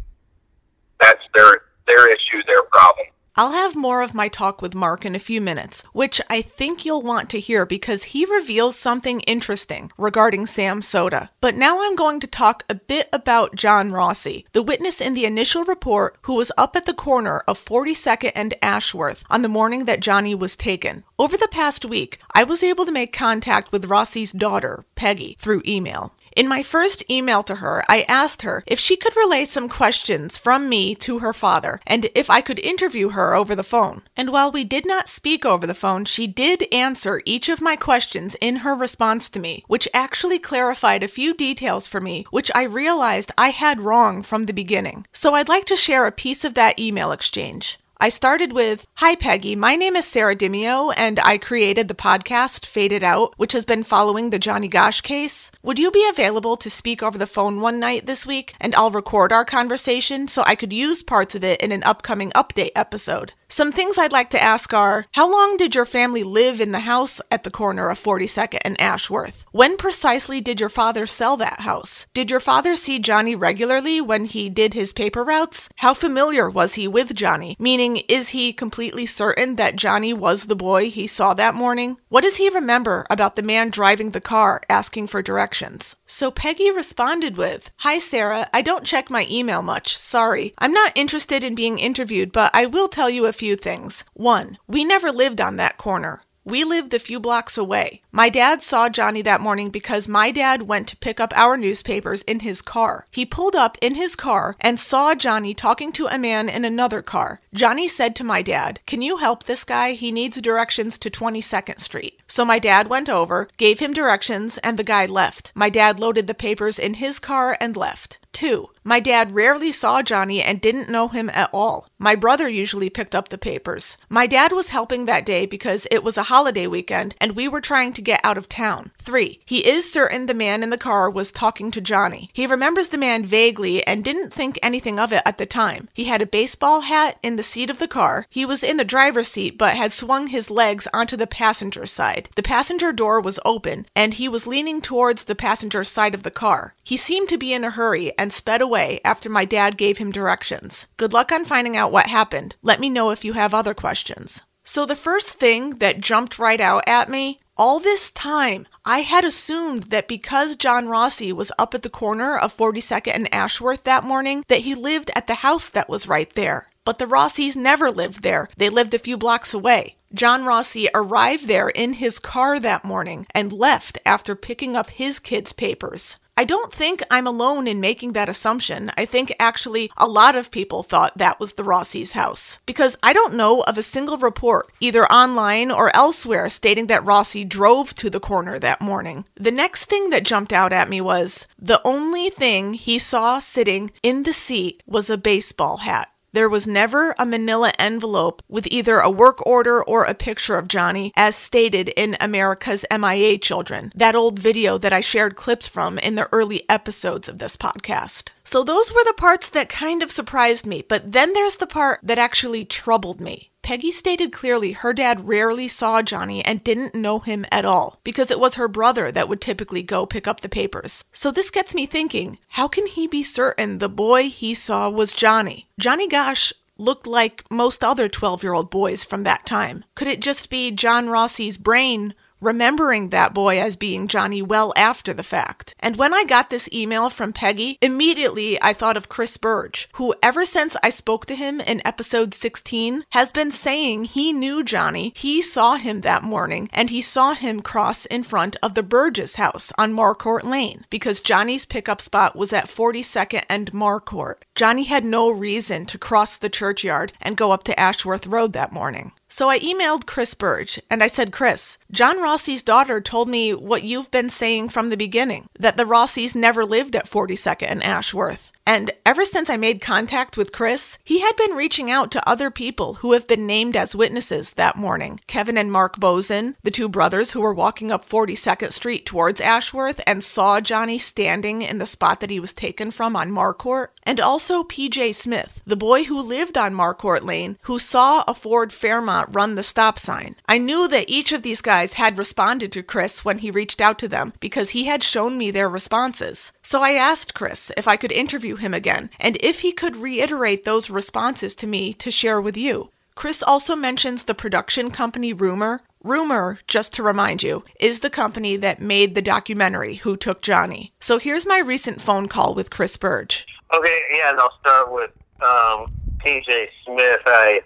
That's 1.00 1.22
their 1.34 1.62
their 1.86 2.12
issue, 2.12 2.42
their 2.46 2.62
problem. 2.64 3.06
I'll 3.34 3.52
have 3.52 3.74
more 3.74 4.02
of 4.02 4.14
my 4.14 4.28
talk 4.28 4.60
with 4.60 4.74
Mark 4.74 5.06
in 5.06 5.14
a 5.14 5.18
few 5.18 5.40
minutes, 5.40 5.82
which 5.94 6.20
I 6.28 6.42
think 6.42 6.84
you'll 6.84 7.00
want 7.00 7.30
to 7.30 7.40
hear 7.40 7.64
because 7.64 8.04
he 8.04 8.26
reveals 8.26 8.76
something 8.76 9.20
interesting 9.20 9.90
regarding 9.96 10.44
Sam 10.44 10.82
Soda. 10.82 11.30
But 11.40 11.54
now 11.54 11.82
I'm 11.82 11.96
going 11.96 12.20
to 12.20 12.26
talk 12.26 12.64
a 12.68 12.74
bit 12.74 13.08
about 13.10 13.54
John 13.54 13.90
Rossi, 13.90 14.44
the 14.52 14.62
witness 14.62 15.00
in 15.00 15.14
the 15.14 15.24
initial 15.24 15.64
report 15.64 16.18
who 16.22 16.36
was 16.36 16.52
up 16.58 16.76
at 16.76 16.84
the 16.84 16.92
corner 16.92 17.42
of 17.48 17.64
42nd 17.64 18.32
and 18.34 18.52
Ashworth 18.60 19.24
on 19.30 19.40
the 19.40 19.48
morning 19.48 19.86
that 19.86 20.00
Johnny 20.00 20.34
was 20.34 20.54
taken. 20.54 21.02
Over 21.18 21.38
the 21.38 21.48
past 21.50 21.86
week, 21.86 22.18
I 22.34 22.44
was 22.44 22.62
able 22.62 22.84
to 22.84 22.92
make 22.92 23.14
contact 23.14 23.72
with 23.72 23.86
Rossi's 23.86 24.32
daughter, 24.32 24.84
Peggy, 24.94 25.38
through 25.40 25.62
email. 25.66 26.14
In 26.34 26.48
my 26.48 26.62
first 26.62 27.04
email 27.10 27.42
to 27.42 27.56
her, 27.56 27.84
I 27.88 28.02
asked 28.08 28.42
her 28.42 28.64
if 28.66 28.78
she 28.78 28.96
could 28.96 29.16
relay 29.16 29.44
some 29.44 29.68
questions 29.68 30.38
from 30.38 30.68
me 30.68 30.94
to 30.96 31.18
her 31.18 31.32
father 31.32 31.80
and 31.86 32.08
if 32.14 32.30
I 32.30 32.40
could 32.40 32.58
interview 32.58 33.10
her 33.10 33.34
over 33.34 33.54
the 33.54 33.62
phone. 33.62 34.02
And 34.16 34.30
while 34.30 34.50
we 34.50 34.64
did 34.64 34.86
not 34.86 35.08
speak 35.08 35.44
over 35.44 35.66
the 35.66 35.74
phone, 35.74 36.04
she 36.06 36.26
did 36.26 36.66
answer 36.72 37.20
each 37.24 37.48
of 37.48 37.60
my 37.60 37.76
questions 37.76 38.34
in 38.40 38.56
her 38.56 38.74
response 38.74 39.28
to 39.30 39.40
me, 39.40 39.64
which 39.66 39.88
actually 39.92 40.38
clarified 40.38 41.02
a 41.02 41.08
few 41.08 41.34
details 41.34 41.86
for 41.86 42.00
me, 42.00 42.24
which 42.30 42.50
I 42.54 42.62
realized 42.62 43.32
I 43.36 43.50
had 43.50 43.80
wrong 43.80 44.22
from 44.22 44.46
the 44.46 44.54
beginning. 44.54 45.06
So 45.12 45.34
I'd 45.34 45.48
like 45.48 45.66
to 45.66 45.76
share 45.76 46.06
a 46.06 46.12
piece 46.12 46.44
of 46.44 46.54
that 46.54 46.78
email 46.78 47.12
exchange. 47.12 47.78
I 48.02 48.08
started 48.08 48.52
with 48.52 48.88
Hi, 48.94 49.14
Peggy. 49.14 49.54
My 49.54 49.76
name 49.76 49.94
is 49.94 50.04
Sarah 50.04 50.34
Dimio, 50.34 50.92
and 50.96 51.20
I 51.20 51.38
created 51.38 51.86
the 51.86 51.94
podcast 51.94 52.66
Faded 52.66 53.04
Out, 53.04 53.32
which 53.36 53.52
has 53.52 53.64
been 53.64 53.84
following 53.84 54.30
the 54.30 54.40
Johnny 54.40 54.66
Gosch 54.66 55.02
case. 55.02 55.52
Would 55.62 55.78
you 55.78 55.92
be 55.92 56.08
available 56.10 56.56
to 56.56 56.68
speak 56.68 57.00
over 57.00 57.16
the 57.16 57.28
phone 57.28 57.60
one 57.60 57.78
night 57.78 58.06
this 58.06 58.26
week? 58.26 58.54
And 58.60 58.74
I'll 58.74 58.90
record 58.90 59.30
our 59.30 59.44
conversation 59.44 60.26
so 60.26 60.42
I 60.44 60.56
could 60.56 60.72
use 60.72 61.00
parts 61.04 61.36
of 61.36 61.44
it 61.44 61.62
in 61.62 61.70
an 61.70 61.84
upcoming 61.84 62.32
update 62.32 62.72
episode. 62.74 63.34
Some 63.52 63.70
things 63.70 63.98
I'd 63.98 64.12
like 64.12 64.30
to 64.30 64.42
ask 64.42 64.72
are 64.72 65.04
How 65.12 65.30
long 65.30 65.58
did 65.58 65.74
your 65.74 65.84
family 65.84 66.22
live 66.22 66.58
in 66.58 66.72
the 66.72 66.88
house 66.88 67.20
at 67.30 67.42
the 67.42 67.50
corner 67.50 67.90
of 67.90 68.02
42nd 68.02 68.60
and 68.64 68.80
Ashworth? 68.80 69.44
When 69.52 69.76
precisely 69.76 70.40
did 70.40 70.58
your 70.58 70.70
father 70.70 71.04
sell 71.04 71.36
that 71.36 71.60
house? 71.60 72.06
Did 72.14 72.30
your 72.30 72.40
father 72.40 72.74
see 72.74 72.98
Johnny 72.98 73.36
regularly 73.36 74.00
when 74.00 74.24
he 74.24 74.48
did 74.48 74.72
his 74.72 74.94
paper 74.94 75.22
routes? 75.22 75.68
How 75.76 75.92
familiar 75.92 76.48
was 76.48 76.76
he 76.76 76.88
with 76.88 77.14
Johnny? 77.14 77.54
Meaning, 77.58 77.98
is 78.08 78.30
he 78.30 78.54
completely 78.54 79.04
certain 79.04 79.56
that 79.56 79.76
Johnny 79.76 80.14
was 80.14 80.44
the 80.44 80.56
boy 80.56 80.88
he 80.88 81.06
saw 81.06 81.34
that 81.34 81.54
morning? 81.54 81.98
What 82.08 82.24
does 82.24 82.36
he 82.36 82.48
remember 82.48 83.04
about 83.10 83.36
the 83.36 83.42
man 83.42 83.68
driving 83.68 84.12
the 84.12 84.22
car 84.22 84.62
asking 84.70 85.08
for 85.08 85.20
directions? 85.20 85.94
So 86.12 86.30
Peggy 86.30 86.70
responded 86.70 87.38
with 87.38 87.70
Hi, 87.78 87.98
Sarah. 87.98 88.46
I 88.52 88.60
don't 88.60 88.84
check 88.84 89.08
my 89.08 89.26
email 89.30 89.62
much. 89.62 89.96
Sorry. 89.96 90.52
I'm 90.58 90.74
not 90.74 90.92
interested 90.94 91.42
in 91.42 91.54
being 91.54 91.78
interviewed, 91.78 92.32
but 92.32 92.50
I 92.52 92.66
will 92.66 92.88
tell 92.88 93.08
you 93.08 93.24
a 93.24 93.32
few 93.32 93.56
things. 93.56 94.04
One, 94.12 94.58
we 94.68 94.84
never 94.84 95.10
lived 95.10 95.40
on 95.40 95.56
that 95.56 95.78
corner. 95.78 96.20
We 96.44 96.64
lived 96.64 96.92
a 96.92 96.98
few 96.98 97.18
blocks 97.18 97.56
away. 97.56 98.02
My 98.10 98.28
dad 98.28 98.62
saw 98.62 98.88
Johnny 98.88 99.22
that 99.22 99.40
morning 99.40 99.70
because 99.70 100.06
my 100.08 100.32
dad 100.32 100.62
went 100.62 100.88
to 100.88 100.96
pick 100.96 101.18
up 101.18 101.32
our 101.34 101.56
newspapers 101.56 102.22
in 102.22 102.40
his 102.40 102.60
car. 102.60 103.06
He 103.10 103.24
pulled 103.24 103.54
up 103.54 103.78
in 103.80 103.94
his 103.94 104.14
car 104.14 104.56
and 104.60 104.78
saw 104.78 105.14
Johnny 105.14 105.54
talking 105.54 105.92
to 105.92 106.08
a 106.08 106.18
man 106.18 106.48
in 106.48 106.64
another 106.64 107.00
car. 107.00 107.40
Johnny 107.54 107.86
said 107.86 108.14
to 108.16 108.24
my 108.24 108.42
dad, 108.42 108.80
Can 108.86 109.00
you 109.02 109.18
help 109.18 109.44
this 109.44 109.64
guy? 109.64 109.92
He 109.92 110.12
needs 110.12 110.40
directions 110.42 110.98
to 110.98 111.10
22nd 111.10 111.80
Street. 111.80 112.20
So 112.32 112.46
my 112.46 112.58
dad 112.58 112.88
went 112.88 113.10
over, 113.10 113.46
gave 113.58 113.78
him 113.78 113.92
directions, 113.92 114.56
and 114.64 114.78
the 114.78 114.82
guy 114.82 115.04
left. 115.04 115.52
My 115.54 115.68
dad 115.68 116.00
loaded 116.00 116.26
the 116.26 116.32
papers 116.32 116.78
in 116.78 116.94
his 116.94 117.18
car 117.18 117.58
and 117.60 117.76
left. 117.76 118.18
2. 118.32 118.68
My 118.84 118.98
dad 118.98 119.32
rarely 119.32 119.70
saw 119.70 120.02
Johnny 120.02 120.42
and 120.42 120.60
didn't 120.60 120.90
know 120.90 121.08
him 121.08 121.30
at 121.30 121.50
all. 121.52 121.86
My 121.98 122.16
brother 122.16 122.48
usually 122.48 122.90
picked 122.90 123.14
up 123.14 123.28
the 123.28 123.38
papers. 123.38 123.96
My 124.08 124.26
dad 124.26 124.50
was 124.52 124.68
helping 124.68 125.06
that 125.06 125.24
day 125.24 125.46
because 125.46 125.86
it 125.90 126.02
was 126.02 126.16
a 126.16 126.24
holiday 126.24 126.66
weekend 126.66 127.14
and 127.20 127.36
we 127.36 127.46
were 127.46 127.60
trying 127.60 127.92
to 127.92 128.02
get 128.02 128.20
out 128.24 128.36
of 128.36 128.48
town. 128.48 128.90
3. 128.98 129.40
He 129.44 129.68
is 129.68 129.92
certain 129.92 130.26
the 130.26 130.34
man 130.34 130.62
in 130.62 130.70
the 130.70 130.78
car 130.78 131.08
was 131.08 131.30
talking 131.30 131.70
to 131.70 131.80
Johnny. 131.80 132.30
He 132.32 132.46
remembers 132.46 132.88
the 132.88 132.98
man 132.98 133.24
vaguely 133.24 133.86
and 133.86 134.02
didn't 134.02 134.32
think 134.32 134.58
anything 134.62 134.98
of 134.98 135.12
it 135.12 135.22
at 135.24 135.38
the 135.38 135.46
time. 135.46 135.88
He 135.92 136.04
had 136.04 136.22
a 136.22 136.26
baseball 136.26 136.80
hat 136.80 137.18
in 137.22 137.36
the 137.36 137.44
seat 137.44 137.70
of 137.70 137.78
the 137.78 137.88
car. 137.88 138.26
He 138.30 138.44
was 138.44 138.64
in 138.64 138.78
the 138.78 138.84
driver's 138.84 139.28
seat 139.28 139.58
but 139.58 139.76
had 139.76 139.92
swung 139.92 140.28
his 140.28 140.50
legs 140.50 140.88
onto 140.92 141.16
the 141.16 141.26
passenger 141.28 141.86
side. 141.86 142.21
The 142.34 142.42
passenger 142.42 142.92
door 142.92 143.20
was 143.20 143.40
open 143.44 143.86
and 143.94 144.14
he 144.14 144.28
was 144.28 144.46
leaning 144.46 144.80
towards 144.80 145.24
the 145.24 145.34
passenger 145.34 145.84
side 145.84 146.14
of 146.14 146.22
the 146.22 146.30
car. 146.30 146.74
He 146.84 146.96
seemed 146.96 147.28
to 147.30 147.38
be 147.38 147.52
in 147.52 147.64
a 147.64 147.70
hurry 147.70 148.16
and 148.18 148.32
sped 148.32 148.62
away 148.62 149.00
after 149.04 149.28
my 149.28 149.44
dad 149.44 149.76
gave 149.76 149.98
him 149.98 150.10
directions. 150.12 150.86
Good 150.96 151.12
luck 151.12 151.32
on 151.32 151.44
finding 151.44 151.76
out 151.76 151.92
what 151.92 152.06
happened. 152.06 152.56
Let 152.62 152.80
me 152.80 152.90
know 152.90 153.10
if 153.10 153.24
you 153.24 153.32
have 153.34 153.54
other 153.54 153.74
questions. 153.74 154.42
So, 154.64 154.86
the 154.86 154.94
first 154.94 155.40
thing 155.40 155.78
that 155.78 156.00
jumped 156.00 156.38
right 156.38 156.60
out 156.60 156.84
at 156.86 157.08
me 157.08 157.40
all 157.56 157.80
this 157.80 158.10
time, 158.10 158.66
I 158.84 159.00
had 159.00 159.24
assumed 159.24 159.84
that 159.84 160.08
because 160.08 160.56
John 160.56 160.88
Rossi 160.88 161.32
was 161.32 161.52
up 161.58 161.74
at 161.74 161.82
the 161.82 161.90
corner 161.90 162.36
of 162.36 162.56
42nd 162.56 163.14
and 163.14 163.34
Ashworth 163.34 163.84
that 163.84 164.04
morning, 164.04 164.44
that 164.48 164.60
he 164.60 164.74
lived 164.74 165.10
at 165.14 165.26
the 165.26 165.34
house 165.46 165.68
that 165.68 165.88
was 165.88 166.08
right 166.08 166.32
there. 166.34 166.68
But 166.84 166.98
the 166.98 167.06
Rossis 167.06 167.56
never 167.56 167.90
lived 167.90 168.22
there. 168.22 168.48
They 168.56 168.68
lived 168.68 168.94
a 168.94 168.98
few 168.98 169.16
blocks 169.16 169.52
away. 169.52 169.96
John 170.14 170.44
Rossi 170.44 170.88
arrived 170.94 171.48
there 171.48 171.70
in 171.70 171.94
his 171.94 172.18
car 172.18 172.60
that 172.60 172.84
morning 172.84 173.26
and 173.34 173.52
left 173.52 173.98
after 174.04 174.34
picking 174.34 174.76
up 174.76 174.90
his 174.90 175.18
kids' 175.18 175.52
papers. 175.52 176.18
I 176.34 176.44
don't 176.44 176.72
think 176.72 177.02
I'm 177.10 177.26
alone 177.26 177.66
in 177.66 177.80
making 177.80 178.14
that 178.14 178.28
assumption. 178.28 178.90
I 178.96 179.04
think 179.04 179.34
actually 179.38 179.90
a 179.98 180.06
lot 180.06 180.34
of 180.34 180.50
people 180.50 180.82
thought 180.82 181.18
that 181.18 181.38
was 181.38 181.52
the 181.52 181.64
Rossi's 181.64 182.12
house. 182.12 182.58
Because 182.64 182.96
I 183.02 183.12
don't 183.12 183.34
know 183.34 183.62
of 183.62 183.76
a 183.76 183.82
single 183.82 184.16
report, 184.16 184.72
either 184.80 185.04
online 185.06 185.70
or 185.70 185.94
elsewhere, 185.94 186.48
stating 186.48 186.86
that 186.86 187.04
Rossi 187.04 187.44
drove 187.44 187.94
to 187.96 188.08
the 188.08 188.20
corner 188.20 188.58
that 188.58 188.80
morning. 188.80 189.26
The 189.34 189.50
next 189.50 189.86
thing 189.86 190.08
that 190.10 190.24
jumped 190.24 190.54
out 190.54 190.72
at 190.72 190.88
me 190.88 191.02
was 191.02 191.46
the 191.58 191.82
only 191.84 192.30
thing 192.30 192.74
he 192.74 192.98
saw 192.98 193.38
sitting 193.38 193.90
in 194.02 194.22
the 194.22 194.32
seat 194.32 194.82
was 194.86 195.10
a 195.10 195.18
baseball 195.18 195.78
hat. 195.78 196.11
There 196.34 196.48
was 196.48 196.66
never 196.66 197.14
a 197.18 197.26
manila 197.26 197.72
envelope 197.78 198.42
with 198.48 198.66
either 198.70 199.00
a 199.00 199.10
work 199.10 199.46
order 199.46 199.84
or 199.84 200.04
a 200.04 200.14
picture 200.14 200.56
of 200.56 200.66
Johnny, 200.66 201.12
as 201.14 201.36
stated 201.36 201.90
in 201.90 202.16
America's 202.22 202.86
MIA 202.90 203.36
Children, 203.36 203.92
that 203.94 204.16
old 204.16 204.38
video 204.38 204.78
that 204.78 204.94
I 204.94 205.02
shared 205.02 205.36
clips 205.36 205.68
from 205.68 205.98
in 205.98 206.14
the 206.14 206.30
early 206.32 206.64
episodes 206.70 207.28
of 207.28 207.36
this 207.36 207.58
podcast. 207.58 208.30
So 208.44 208.64
those 208.64 208.90
were 208.90 209.04
the 209.04 209.12
parts 209.12 209.50
that 209.50 209.68
kind 209.68 210.02
of 210.02 210.10
surprised 210.10 210.66
me, 210.66 210.82
but 210.88 211.12
then 211.12 211.34
there's 211.34 211.56
the 211.56 211.66
part 211.66 212.00
that 212.02 212.18
actually 212.18 212.64
troubled 212.64 213.20
me. 213.20 213.51
Peggy 213.72 213.90
stated 213.90 214.32
clearly 214.32 214.72
her 214.72 214.92
dad 214.92 215.26
rarely 215.26 215.66
saw 215.66 216.02
Johnny 216.02 216.44
and 216.44 216.62
didn't 216.62 216.94
know 216.94 217.20
him 217.20 217.46
at 217.50 217.64
all 217.64 217.98
because 218.04 218.30
it 218.30 218.38
was 218.38 218.56
her 218.56 218.68
brother 218.68 219.10
that 219.10 219.30
would 219.30 219.40
typically 219.40 219.82
go 219.82 220.04
pick 220.04 220.28
up 220.28 220.40
the 220.40 220.48
papers. 220.50 221.02
So 221.10 221.30
this 221.30 221.50
gets 221.50 221.74
me 221.74 221.86
thinking 221.86 222.38
how 222.48 222.68
can 222.68 222.86
he 222.86 223.06
be 223.06 223.22
certain 223.22 223.78
the 223.78 223.88
boy 223.88 224.24
he 224.24 224.52
saw 224.54 224.90
was 224.90 225.14
Johnny? 225.14 225.70
Johnny 225.80 226.06
Gosch 226.06 226.52
looked 226.76 227.06
like 227.06 227.50
most 227.50 227.82
other 227.82 228.10
12 228.10 228.42
year 228.42 228.52
old 228.52 228.68
boys 228.68 229.04
from 229.04 229.22
that 229.22 229.46
time. 229.46 229.84
Could 229.94 230.08
it 230.08 230.20
just 230.20 230.50
be 230.50 230.70
John 230.70 231.08
Rossi's 231.08 231.56
brain 231.56 232.14
remembering 232.42 233.08
that 233.08 233.32
boy 233.32 233.60
as 233.60 233.76
being 233.76 234.08
Johnny 234.08 234.42
well 234.42 234.74
after 234.76 235.14
the 235.14 235.22
fact. 235.22 235.74
And 235.80 235.96
when 235.96 236.12
I 236.12 236.24
got 236.24 236.50
this 236.50 236.68
email 236.72 237.08
from 237.08 237.32
Peggy, 237.32 237.78
immediately 237.80 238.60
I 238.60 238.72
thought 238.72 238.96
of 238.96 239.08
Chris 239.08 239.36
Burge, 239.36 239.88
who 239.94 240.14
ever 240.22 240.44
since 240.44 240.76
I 240.82 240.90
spoke 240.90 241.24
to 241.26 241.36
him 241.36 241.60
in 241.60 241.80
episode 241.84 242.34
16 242.34 243.04
has 243.10 243.32
been 243.32 243.50
saying 243.50 244.04
he 244.04 244.32
knew 244.32 244.64
Johnny. 244.64 245.12
He 245.14 245.40
saw 245.40 245.76
him 245.76 246.00
that 246.00 246.24
morning 246.24 246.68
and 246.72 246.90
he 246.90 247.00
saw 247.00 247.34
him 247.34 247.60
cross 247.60 248.06
in 248.06 248.24
front 248.24 248.56
of 248.62 248.74
the 248.74 248.82
Burge's 248.82 249.36
house 249.36 249.72
on 249.78 249.94
Marcourt 249.94 250.42
Lane 250.42 250.84
because 250.90 251.20
Johnny's 251.20 251.64
pickup 251.64 252.00
spot 252.00 252.34
was 252.34 252.52
at 252.52 252.66
42nd 252.66 253.44
and 253.48 253.72
Marcourt. 253.72 254.42
Johnny 254.54 254.84
had 254.84 255.04
no 255.04 255.30
reason 255.30 255.86
to 255.86 255.98
cross 255.98 256.36
the 256.36 256.50
churchyard 256.50 257.12
and 257.20 257.36
go 257.36 257.52
up 257.52 257.62
to 257.64 257.78
Ashworth 257.78 258.26
Road 258.26 258.52
that 258.52 258.72
morning. 258.72 259.12
So 259.32 259.48
I 259.48 259.60
emailed 259.60 260.04
Chris 260.04 260.34
Burge 260.34 260.78
and 260.90 261.02
I 261.02 261.06
said, 261.06 261.32
Chris, 261.32 261.78
John 261.90 262.20
Rossi's 262.20 262.62
daughter 262.62 263.00
told 263.00 263.30
me 263.30 263.54
what 263.54 263.82
you've 263.82 264.10
been 264.10 264.28
saying 264.28 264.68
from 264.68 264.90
the 264.90 264.96
beginning 264.98 265.48
that 265.58 265.78
the 265.78 265.86
Rossis 265.86 266.34
never 266.34 266.66
lived 266.66 266.94
at 266.94 267.08
42nd 267.08 267.62
and 267.62 267.82
Ashworth. 267.82 268.51
And 268.66 268.92
ever 269.04 269.24
since 269.24 269.50
I 269.50 269.56
made 269.56 269.80
contact 269.80 270.36
with 270.36 270.52
Chris, 270.52 270.96
he 271.02 271.20
had 271.20 271.36
been 271.36 271.56
reaching 271.56 271.90
out 271.90 272.10
to 272.12 272.28
other 272.28 272.50
people 272.50 272.94
who 272.94 273.12
have 273.12 273.26
been 273.26 273.46
named 273.46 273.76
as 273.76 273.96
witnesses 273.96 274.52
that 274.52 274.76
morning 274.76 275.20
Kevin 275.26 275.58
and 275.58 275.72
Mark 275.72 275.98
Bozen, 275.98 276.54
the 276.62 276.70
two 276.70 276.88
brothers 276.88 277.32
who 277.32 277.40
were 277.40 277.52
walking 277.52 277.90
up 277.90 278.08
42nd 278.08 278.72
Street 278.72 279.04
towards 279.04 279.40
Ashworth 279.40 280.00
and 280.06 280.22
saw 280.22 280.60
Johnny 280.60 280.98
standing 280.98 281.62
in 281.62 281.78
the 281.78 281.86
spot 281.86 282.20
that 282.20 282.30
he 282.30 282.38
was 282.38 282.52
taken 282.52 282.90
from 282.90 283.16
on 283.16 283.30
Marcourt, 283.30 283.88
and 284.04 284.20
also 284.20 284.62
PJ 284.62 285.14
Smith, 285.14 285.62
the 285.66 285.76
boy 285.76 286.04
who 286.04 286.20
lived 286.20 286.56
on 286.56 286.74
Marcourt 286.74 287.24
Lane, 287.24 287.58
who 287.62 287.78
saw 287.78 288.22
a 288.28 288.34
Ford 288.34 288.72
Fairmont 288.72 289.28
run 289.32 289.56
the 289.56 289.62
stop 289.62 289.98
sign. 289.98 290.36
I 290.46 290.58
knew 290.58 290.86
that 290.88 291.10
each 291.10 291.32
of 291.32 291.42
these 291.42 291.62
guys 291.62 291.94
had 291.94 292.18
responded 292.18 292.70
to 292.72 292.82
Chris 292.82 293.24
when 293.24 293.38
he 293.38 293.50
reached 293.50 293.80
out 293.80 293.98
to 293.98 294.08
them 294.08 294.32
because 294.38 294.70
he 294.70 294.84
had 294.84 295.02
shown 295.02 295.36
me 295.36 295.50
their 295.50 295.68
responses. 295.68 296.52
So 296.62 296.82
I 296.82 296.92
asked 296.92 297.34
Chris 297.34 297.72
if 297.76 297.88
I 297.88 297.96
could 297.96 298.12
interview 298.12 298.56
him 298.56 298.72
again, 298.72 299.10
and 299.18 299.36
if 299.40 299.60
he 299.60 299.72
could 299.72 299.96
reiterate 299.96 300.64
those 300.64 300.90
responses 300.90 301.54
to 301.56 301.66
me 301.66 301.92
to 301.94 302.10
share 302.10 302.40
with 302.40 302.56
you. 302.56 302.90
Chris 303.14 303.42
also 303.42 303.76
mentions 303.76 304.24
the 304.24 304.34
production 304.34 304.90
company 304.90 305.32
Rumor. 305.32 305.82
Rumor, 306.02 306.58
just 306.66 306.92
to 306.94 307.02
remind 307.02 307.42
you, 307.42 307.64
is 307.78 308.00
the 308.00 308.10
company 308.10 308.56
that 308.56 308.80
made 308.80 309.14
the 309.14 309.22
documentary 309.22 309.96
Who 309.96 310.16
Took 310.16 310.40
Johnny. 310.40 310.92
So 311.00 311.18
here's 311.18 311.46
my 311.46 311.58
recent 311.58 312.00
phone 312.00 312.28
call 312.28 312.54
with 312.54 312.70
Chris 312.70 312.96
Burge. 312.96 313.46
Okay, 313.74 314.02
yeah, 314.12 314.30
and 314.30 314.40
I'll 314.40 314.58
start 314.60 314.92
with 314.92 315.10
um, 315.42 315.92
PJ 316.18 316.68
Smith. 316.84 317.20
I 317.26 317.60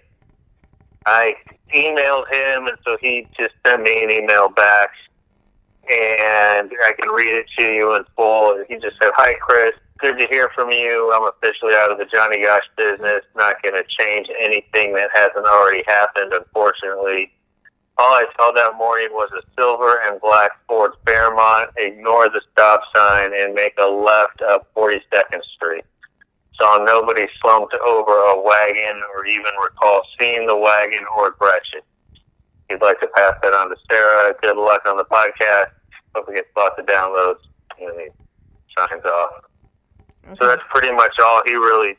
I 1.05 1.35
emailed 1.73 2.31
him, 2.31 2.67
and 2.67 2.77
so 2.83 2.97
he 2.99 3.27
just 3.39 3.53
sent 3.65 3.81
me 3.81 4.03
an 4.03 4.11
email 4.11 4.49
back, 4.49 4.89
and 5.89 6.71
I 6.85 6.93
can 6.99 7.09
read 7.09 7.35
it 7.35 7.45
to 7.57 7.63
you 7.63 7.95
in 7.95 8.03
full. 8.15 8.63
He 8.67 8.75
just 8.75 8.97
said, 9.01 9.11
"Hi, 9.15 9.33
Chris 9.35 9.73
good 9.99 10.17
to 10.19 10.27
hear 10.27 10.49
from 10.53 10.71
you. 10.71 11.11
I'm 11.13 11.29
officially 11.35 11.73
out 11.73 11.91
of 11.91 11.97
the 11.97 12.05
Johnny 12.05 12.41
Gosch 12.41 12.63
business. 12.75 13.23
Not 13.35 13.61
going 13.63 13.75
to 13.75 13.83
change 13.87 14.27
anything 14.39 14.93
that 14.93 15.09
hasn't 15.13 15.45
already 15.45 15.83
happened, 15.87 16.33
unfortunately. 16.33 17.31
All 17.97 18.13
I 18.13 18.25
saw 18.37 18.51
that 18.51 18.77
morning 18.77 19.09
was 19.11 19.29
a 19.33 19.41
silver 19.59 19.99
and 20.05 20.21
black 20.21 20.51
Ford 20.67 20.91
Fairmont. 21.05 21.71
Ignore 21.77 22.29
the 22.29 22.41
stop 22.51 22.81
sign 22.95 23.31
and 23.33 23.55
make 23.55 23.73
a 23.79 23.87
left 23.87 24.41
up 24.41 24.71
42nd 24.75 25.43
Street. 25.55 25.83
Saw 26.59 26.83
nobody 26.83 27.27
slumped 27.41 27.73
over 27.73 28.11
a 28.11 28.41
wagon 28.41 29.01
or 29.15 29.25
even 29.25 29.51
recall 29.63 30.01
seeing 30.19 30.45
the 30.45 30.57
wagon 30.57 31.05
or 31.17 31.31
Gretchen. 31.31 31.81
You'd 32.69 32.81
like 32.81 32.99
to 32.99 33.07
pass 33.15 33.33
that 33.41 33.53
on 33.53 33.69
to 33.69 33.75
Sarah, 33.89 34.33
good 34.41 34.57
luck 34.57 34.81
on 34.85 34.97
the 34.97 35.05
podcast. 35.05 35.71
Hope 36.15 36.27
we 36.27 36.35
get 36.35 36.47
lots 36.55 36.75
of 36.77 36.85
downloads. 36.85 37.39
And 37.79 37.89
then 37.89 37.99
he 37.99 38.09
signs 38.77 39.05
off. 39.05 39.31
Okay. 40.25 40.35
So 40.39 40.47
that's 40.47 40.63
pretty 40.69 40.91
much 40.91 41.13
all 41.23 41.41
he 41.45 41.55
really 41.55 41.95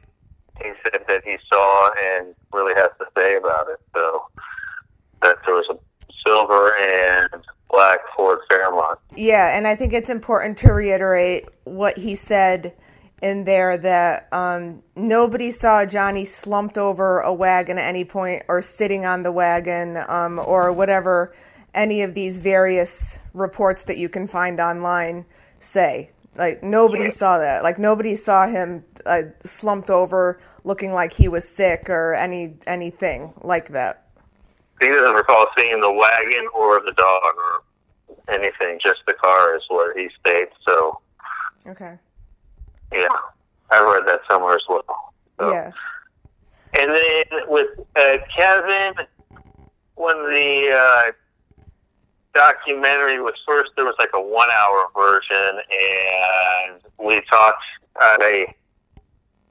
he 0.63 0.73
said 0.83 1.05
that 1.07 1.23
he 1.25 1.37
saw 1.51 1.91
and 2.03 2.35
really 2.53 2.75
has 2.75 2.91
to 2.99 3.07
say 3.17 3.37
about 3.37 3.69
it. 3.69 3.81
So 3.95 4.25
that 5.23 5.37
there 5.47 5.55
was 5.55 5.67
a 5.71 5.79
silver 6.27 6.77
and 6.77 7.45
black 7.71 8.01
Ford 8.17 8.41
Fairmont. 8.49 8.99
Yeah, 9.17 9.57
and 9.57 9.67
I 9.67 9.77
think 9.77 9.93
it's 9.93 10.11
important 10.11 10.59
to 10.59 10.73
reiterate 10.73 11.49
what 11.65 11.97
he 11.97 12.17
said 12.17 12.75
in 13.23 13.45
there 13.45 13.77
that 13.79 14.29
um, 14.33 14.83
nobody 14.97 15.51
saw 15.51 15.85
Johnny 15.85 16.25
slumped 16.25 16.79
over 16.79 17.21
a 17.21 17.33
wagon 17.33 17.79
at 17.79 17.87
any 17.89 18.05
point 18.05 18.45
or 18.49 18.63
sitting 18.63 19.05
on 19.07 19.23
the 19.23 19.33
wagon 19.33 19.99
um, 20.09 20.39
or 20.39 20.73
whatever 20.73 21.35
any 21.75 22.03
of 22.03 22.15
these 22.15 22.39
various 22.39 23.19
reports 23.35 23.85
that 23.85 23.99
you 23.99 24.09
can 24.09 24.27
find 24.27 24.61
online 24.61 25.25
say. 25.59 26.11
Like 26.37 26.63
nobody 26.63 27.11
saw 27.11 27.39
that. 27.39 27.65
Like 27.65 27.79
nobody 27.79 28.15
saw 28.15 28.47
him 28.47 28.85
uh, 29.07 29.23
slumped 29.41 29.91
over, 29.91 30.41
looking 30.63 30.93
like 30.93 31.13
he 31.13 31.27
was 31.29 31.49
sick 31.49 31.91
or 31.91 32.15
any 32.15 32.55
anything 32.67 33.35
like 33.43 33.71
that. 33.71 34.05
he 34.81 34.89
doesn't 34.89 35.15
recall 35.15 35.47
seeing 35.57 35.81
the 35.81 35.91
wagon 35.93 36.47
or 36.55 36.81
the 36.81 36.93
dog 36.93 37.33
or 37.37 38.33
anything. 38.33 38.79
Just 38.81 39.01
the 39.07 39.15
car 39.15 39.57
is 39.57 39.63
what 39.69 39.97
he 39.97 40.09
stayed. 40.21 40.49
So, 40.65 41.01
Okay. 41.67 41.99
Yeah, 42.93 43.09
I 43.71 43.83
read 43.83 44.07
that 44.07 44.21
somewhere 44.31 44.57
as 44.57 44.63
well. 44.69 44.85
So. 45.39 45.51
Yeah. 45.51 45.71
And 46.79 46.91
then 46.91 47.25
with 47.49 47.69
uh, 47.97 48.19
Kevin, 48.37 48.95
when 49.95 50.17
the 50.31 50.71
uh, 50.73 51.13
documentary 52.35 53.21
was 53.21 53.35
first, 53.47 53.71
there 53.77 53.87
was 53.87 53.97
like 53.99 54.11
a 54.15 54.21
one-hour 54.21 54.89
version, 54.95 55.61
and 55.71 56.81
we 56.99 57.21
talked. 57.31 57.63
At 58.01 58.23
a, 58.23 58.55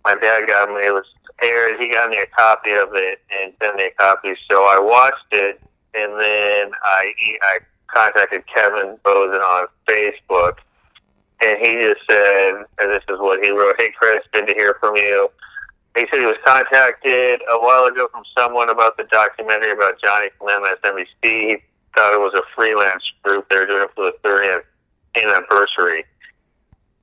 my 0.06 0.16
dad 0.16 0.48
got 0.48 0.70
me. 0.70 0.86
It 0.86 0.94
was 0.94 1.06
aired. 1.42 1.80
He 1.82 1.90
got 1.90 2.10
me 2.10 2.18
a 2.20 2.28
copy 2.28 2.72
of 2.72 2.90
it 2.94 3.20
and 3.30 3.52
sent 3.62 3.76
me 3.76 3.86
a 3.86 3.92
copy. 3.92 4.36
So 4.50 4.64
I 4.64 4.80
watched 4.80 5.34
it, 5.34 5.60
and 5.94 6.14
then 6.14 6.72
I 6.84 7.12
I 7.42 7.60
contacted 7.88 8.44
Kevin 8.48 8.98
Bozen 9.04 9.42
on 9.42 9.68
Facebook, 9.88 10.58
and 11.42 11.60
he 11.60 11.76
just 11.76 12.02
said, 12.10 12.66
and 12.80 12.92
this 12.92 13.04
is 13.10 13.20
what 13.20 13.44
he 13.44 13.52
wrote: 13.52 13.76
"Hey 13.78 13.92
Chris, 13.98 14.24
good 14.32 14.48
to 14.48 14.54
hear 14.54 14.76
from 14.80 14.96
you." 14.96 15.30
He 15.96 16.06
said 16.12 16.20
he 16.20 16.26
was 16.26 16.38
contacted 16.46 17.42
a 17.52 17.60
while 17.60 17.86
ago 17.86 18.08
from 18.12 18.24
someone 18.38 18.70
about 18.70 18.98
the 18.98 19.04
documentary 19.06 19.72
about 19.72 20.00
Johnny 20.00 20.30
from 20.38 20.48
MSNBC. 20.48 21.08
He 21.22 21.58
thought 21.96 22.14
it 22.14 22.20
was 22.20 22.36
a 22.36 22.44
freelance 22.56 23.12
group. 23.24 23.50
They 23.50 23.58
were 23.58 23.66
doing 23.66 23.84
it 23.84 23.92
for 23.96 24.06
the 24.06 24.16
30th 24.24 24.62
anniversary. 25.16 26.06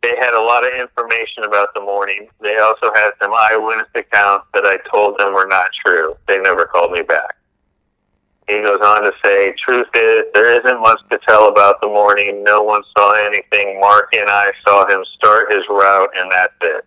They 0.03 0.14
had 0.17 0.35
a 0.35 0.41
lot 0.41 0.64
of 0.64 0.79
information 0.79 1.43
about 1.45 1.75
the 1.75 1.81
morning. 1.81 2.29
They 2.41 2.59
also 2.59 2.93
had 2.95 3.12
some 3.21 3.33
eyewitness 3.33 3.88
accounts 3.95 4.47
that 4.55 4.64
I 4.64 4.79
told 4.88 5.19
them 5.19 5.33
were 5.33 5.47
not 5.47 5.71
true. 5.73 6.14
They 6.29 6.38
never 6.38 6.67
called 6.67 6.93
me 6.93 7.03
back. 7.03 7.35
He 8.49 8.61
goes 8.61 8.81
on 8.85 9.03
to 9.05 9.13
say, 9.25 9.55
truth 9.59 9.89
is, 9.95 10.25
there 10.35 10.53
isn't 10.61 10.81
much 10.81 11.01
to 11.11 11.19
tell 11.27 11.49
about 11.49 11.81
the 11.81 11.87
morning. 11.87 12.45
No 12.45 12.63
one 12.63 12.83
saw 12.97 13.13
anything. 13.25 13.81
Mark 13.81 14.09
and 14.15 14.29
I 14.29 14.53
saw 14.67 14.87
him 14.87 15.05
start 15.17 15.51
his 15.51 15.63
route, 15.71 16.11
and 16.17 16.31
that's 16.31 16.55
it 16.61 16.87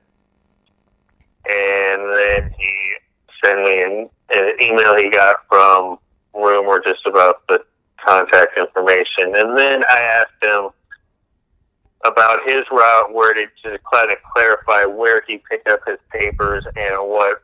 and 1.50 2.02
then 2.18 2.52
he 2.58 2.96
sent 3.44 3.60
me 3.60 3.82
an, 3.82 4.10
an 4.34 4.52
email 4.62 4.98
he 4.98 5.10
got 5.10 5.38
from 5.48 5.98
Rumor 6.34 6.82
just 6.84 7.06
about 7.06 7.48
the 7.48 7.64
contact 8.06 8.58
information, 8.58 9.36
and 9.36 9.58
then 9.58 9.84
I 9.90 10.00
asked 10.00 10.44
him 10.44 10.70
about 12.06 12.40
his 12.48 12.64
route, 12.72 13.14
where 13.14 13.34
to, 13.34 13.46
to 13.64 13.80
kind 13.92 14.12
of 14.12 14.18
clarify 14.34 14.86
where 14.86 15.24
he 15.28 15.42
picked 15.50 15.68
up 15.68 15.80
his 15.88 15.98
papers 16.12 16.64
and 16.76 16.96
what 17.00 17.44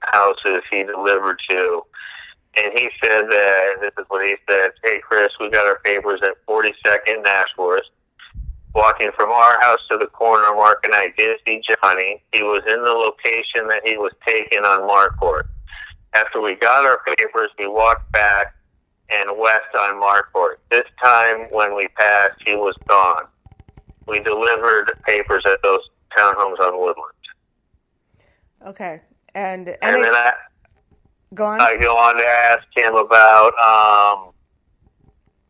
houses 0.00 0.62
he 0.70 0.82
delivered 0.82 1.40
to. 1.48 1.82
And 2.56 2.72
he 2.76 2.90
said 3.02 3.26
that 3.30 3.74
uh, 3.76 3.80
this 3.80 3.92
is 3.98 4.04
what 4.08 4.26
he 4.26 4.34
said. 4.48 4.72
Hey, 4.82 5.00
Chris, 5.00 5.30
we 5.40 5.50
got 5.50 5.66
our 5.66 5.78
papers 5.80 6.20
at 6.22 6.34
42nd 6.46 7.24
Nashworth 7.24 7.82
walking 8.74 9.10
from 9.16 9.30
our 9.30 9.60
house 9.60 9.80
to 9.90 9.96
the 9.98 10.06
corner, 10.06 10.54
Mark 10.54 10.84
and 10.84 10.94
I 10.94 11.08
did 11.16 11.38
see 11.46 11.60
Johnny. 11.60 12.22
He 12.32 12.42
was 12.42 12.62
in 12.66 12.82
the 12.82 12.90
location 12.90 13.68
that 13.68 13.82
he 13.84 13.96
was 13.96 14.12
taken 14.26 14.64
on 14.64 14.86
Marcourt. 14.88 15.48
After 16.14 16.40
we 16.40 16.54
got 16.56 16.84
our 16.84 17.00
papers, 17.16 17.50
we 17.58 17.66
walked 17.66 18.10
back 18.12 18.54
and 19.10 19.30
west 19.38 19.74
on 19.78 20.00
Marcourt. 20.00 20.60
This 20.70 20.86
time, 21.04 21.46
when 21.50 21.74
we 21.76 21.88
passed, 21.96 22.40
he 22.44 22.54
was 22.54 22.76
gone. 22.88 23.24
We 24.06 24.20
delivered 24.20 24.92
papers 25.06 25.44
at 25.46 25.62
those 25.62 25.80
townhomes 26.16 26.58
on 26.60 26.78
Woodland. 26.78 27.14
Okay. 28.66 29.00
And 29.34 29.68
and, 29.68 29.78
And 29.82 29.96
it- 29.96 30.02
then 30.02 30.14
I, 30.14 30.32
go 31.34 31.46
on. 31.46 31.60
I 31.60 31.76
go 31.76 31.96
on 31.96 32.16
to 32.16 32.24
ask 32.24 32.64
him 32.76 32.94
about. 32.94 33.52
Um, 33.58 34.32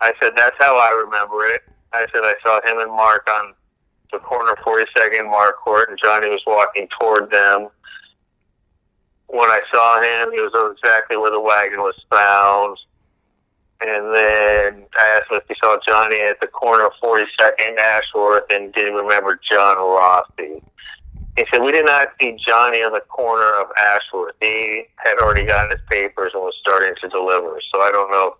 I 0.00 0.12
said 0.20 0.32
that's 0.36 0.56
how 0.58 0.78
I 0.78 0.90
remember 0.90 1.44
it. 1.46 1.62
I 1.92 2.06
said 2.12 2.22
I 2.22 2.34
saw 2.42 2.60
him 2.66 2.78
and 2.80 2.90
Mark 2.90 3.28
on 3.28 3.54
the 4.12 4.18
corner 4.18 4.52
of 4.52 4.58
42nd 4.58 5.30
Marcourt, 5.30 5.88
and 5.88 5.98
Johnny 6.02 6.28
was 6.28 6.42
walking 6.46 6.88
toward 6.98 7.30
them. 7.30 7.68
When 9.26 9.48
I 9.48 9.60
saw 9.72 10.00
him, 10.00 10.32
he 10.32 10.40
was 10.40 10.52
exactly 10.76 11.16
where 11.16 11.30
the 11.30 11.40
wagon 11.40 11.78
was 11.78 11.94
found. 12.10 12.76
And 13.82 14.14
then 14.14 14.86
I 14.98 15.18
asked 15.18 15.30
him 15.30 15.38
if 15.38 15.44
he 15.48 15.54
saw 15.60 15.78
Johnny 15.86 16.20
at 16.20 16.40
the 16.40 16.48
corner 16.48 16.86
of 16.86 16.92
42nd 17.02 17.78
Ashworth 17.78 18.44
and 18.50 18.72
did 18.74 18.88
he 18.88 18.92
remember 18.92 19.40
John 19.48 19.76
Rossi. 19.76 20.62
He 21.36 21.46
said, 21.52 21.62
we 21.62 21.72
did 21.72 21.86
not 21.86 22.08
see 22.20 22.36
Johnny 22.44 22.82
on 22.82 22.92
the 22.92 23.00
corner 23.08 23.60
of 23.60 23.68
Ashworth. 23.78 24.34
He 24.40 24.84
had 24.96 25.18
already 25.18 25.46
gotten 25.46 25.70
his 25.70 25.80
papers 25.90 26.32
and 26.34 26.42
was 26.42 26.54
starting 26.60 26.94
to 27.00 27.08
deliver. 27.08 27.60
So 27.72 27.80
I 27.80 27.90
don't 27.90 28.10
know 28.10 28.34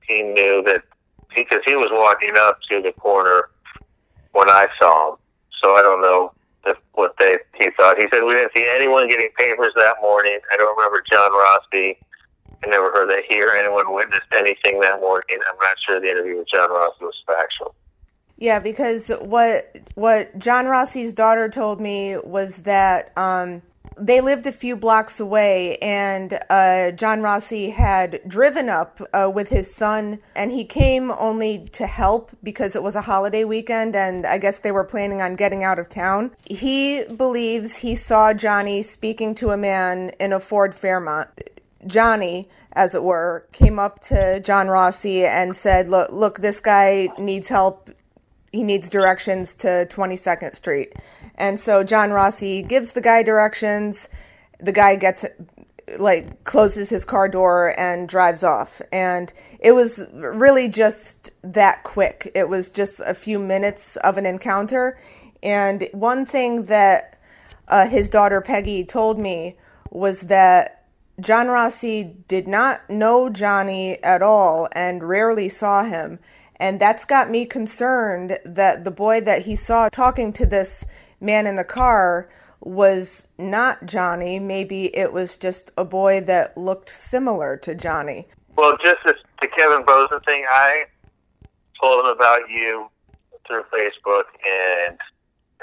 if 0.00 0.08
he 0.08 0.22
knew 0.22 0.62
that, 0.66 0.82
because 1.34 1.60
he 1.64 1.74
was 1.74 1.88
walking 1.90 2.36
up 2.38 2.58
to 2.70 2.82
the 2.82 2.92
corner 2.92 3.48
when 4.32 4.50
I 4.50 4.68
saw 4.80 5.12
him. 5.12 5.16
So 5.62 5.74
I 5.76 5.82
don't 5.82 6.02
know 6.02 6.32
if 6.66 6.76
what 6.92 7.14
they 7.18 7.38
he 7.58 7.70
thought. 7.76 7.98
He 7.98 8.06
said, 8.12 8.22
we 8.22 8.34
didn't 8.34 8.52
see 8.54 8.68
anyone 8.74 9.08
getting 9.08 9.28
papers 9.36 9.72
that 9.76 9.96
morning. 10.02 10.38
I 10.52 10.56
don't 10.56 10.76
remember 10.76 11.02
John 11.10 11.32
Rossi. 11.32 11.98
I 12.64 12.68
never 12.68 12.92
heard 12.92 13.10
that 13.10 13.24
here 13.28 13.50
anyone 13.56 13.92
witnessed 13.92 14.30
anything 14.32 14.80
that 14.80 15.00
morning. 15.00 15.38
I'm 15.50 15.58
not 15.60 15.76
sure 15.84 16.00
the 16.00 16.10
interview 16.10 16.38
with 16.38 16.48
John 16.48 16.70
Rossi 16.70 17.02
was 17.04 17.20
factual. 17.26 17.74
Yeah, 18.36 18.58
because 18.58 19.08
what 19.20 19.78
what 19.94 20.38
John 20.38 20.66
Rossi's 20.66 21.12
daughter 21.12 21.48
told 21.48 21.80
me 21.80 22.16
was 22.18 22.58
that 22.58 23.16
um, 23.16 23.62
they 23.98 24.20
lived 24.20 24.46
a 24.46 24.52
few 24.52 24.76
blocks 24.76 25.20
away, 25.20 25.76
and 25.78 26.38
uh, 26.50 26.92
John 26.92 27.22
Rossi 27.22 27.70
had 27.70 28.20
driven 28.26 28.68
up 28.68 29.00
uh, 29.12 29.30
with 29.32 29.48
his 29.48 29.74
son, 29.74 30.18
and 30.34 30.50
he 30.50 30.64
came 30.64 31.10
only 31.12 31.68
to 31.72 31.86
help 31.86 32.30
because 32.42 32.74
it 32.74 32.82
was 32.82 32.96
a 32.96 33.02
holiday 33.02 33.44
weekend, 33.44 33.94
and 33.94 34.26
I 34.26 34.38
guess 34.38 34.60
they 34.60 34.72
were 34.72 34.84
planning 34.84 35.20
on 35.20 35.36
getting 35.36 35.64
out 35.64 35.78
of 35.78 35.88
town. 35.88 36.32
He 36.46 37.04
believes 37.04 37.76
he 37.76 37.94
saw 37.94 38.32
Johnny 38.32 38.82
speaking 38.82 39.34
to 39.36 39.50
a 39.50 39.56
man 39.56 40.10
in 40.18 40.32
a 40.32 40.40
Ford 40.40 40.74
Fairmont. 40.74 41.28
Johnny, 41.86 42.48
as 42.74 42.94
it 42.94 43.02
were, 43.02 43.46
came 43.52 43.78
up 43.78 44.00
to 44.00 44.40
John 44.40 44.68
Rossi 44.68 45.26
and 45.26 45.54
said, 45.54 45.88
"Look, 45.88 46.10
look, 46.12 46.38
this 46.40 46.60
guy 46.60 47.08
needs 47.18 47.48
help. 47.48 47.90
He 48.52 48.62
needs 48.62 48.88
directions 48.88 49.54
to 49.56 49.86
22nd 49.90 50.54
Street." 50.54 50.94
And 51.36 51.58
so 51.58 51.82
John 51.82 52.10
Rossi 52.10 52.62
gives 52.62 52.92
the 52.92 53.00
guy 53.00 53.22
directions. 53.22 54.08
The 54.60 54.72
guy 54.72 54.96
gets 54.96 55.24
like 55.98 56.44
closes 56.44 56.88
his 56.88 57.04
car 57.04 57.28
door 57.28 57.74
and 57.78 58.08
drives 58.08 58.42
off. 58.42 58.80
And 58.92 59.32
it 59.60 59.72
was 59.72 60.06
really 60.12 60.68
just 60.68 61.30
that 61.42 61.82
quick. 61.82 62.30
It 62.34 62.48
was 62.48 62.70
just 62.70 63.00
a 63.00 63.14
few 63.14 63.38
minutes 63.38 63.96
of 63.96 64.16
an 64.16 64.26
encounter. 64.26 64.98
And 65.42 65.88
one 65.92 66.24
thing 66.24 66.64
that 66.64 67.18
uh, 67.68 67.86
his 67.86 68.08
daughter 68.08 68.40
Peggy 68.40 68.84
told 68.84 69.18
me 69.18 69.56
was 69.90 70.22
that 70.22 70.84
John 71.20 71.48
Rossi 71.48 72.04
did 72.28 72.48
not 72.48 72.88
know 72.88 73.28
Johnny 73.28 74.02
at 74.02 74.22
all 74.22 74.68
and 74.74 75.02
rarely 75.02 75.48
saw 75.48 75.84
him. 75.84 76.18
And 76.62 76.78
that's 76.78 77.04
got 77.04 77.28
me 77.28 77.44
concerned 77.44 78.38
that 78.44 78.84
the 78.84 78.92
boy 78.92 79.20
that 79.22 79.42
he 79.42 79.56
saw 79.56 79.88
talking 79.88 80.32
to 80.34 80.46
this 80.46 80.84
man 81.20 81.48
in 81.48 81.56
the 81.56 81.64
car 81.64 82.30
was 82.60 83.26
not 83.36 83.84
Johnny. 83.84 84.38
Maybe 84.38 84.96
it 84.96 85.12
was 85.12 85.36
just 85.36 85.72
a 85.76 85.84
boy 85.84 86.20
that 86.20 86.56
looked 86.56 86.88
similar 86.88 87.56
to 87.56 87.74
Johnny. 87.74 88.28
Well, 88.56 88.76
just 88.76 88.98
as 89.06 89.14
the 89.40 89.48
Kevin 89.48 89.84
Bozen 89.84 90.20
thing, 90.24 90.44
I 90.48 90.84
told 91.80 92.04
him 92.04 92.12
about 92.12 92.48
you 92.48 92.88
through 93.44 93.64
Facebook 93.74 94.26
and 94.48 94.96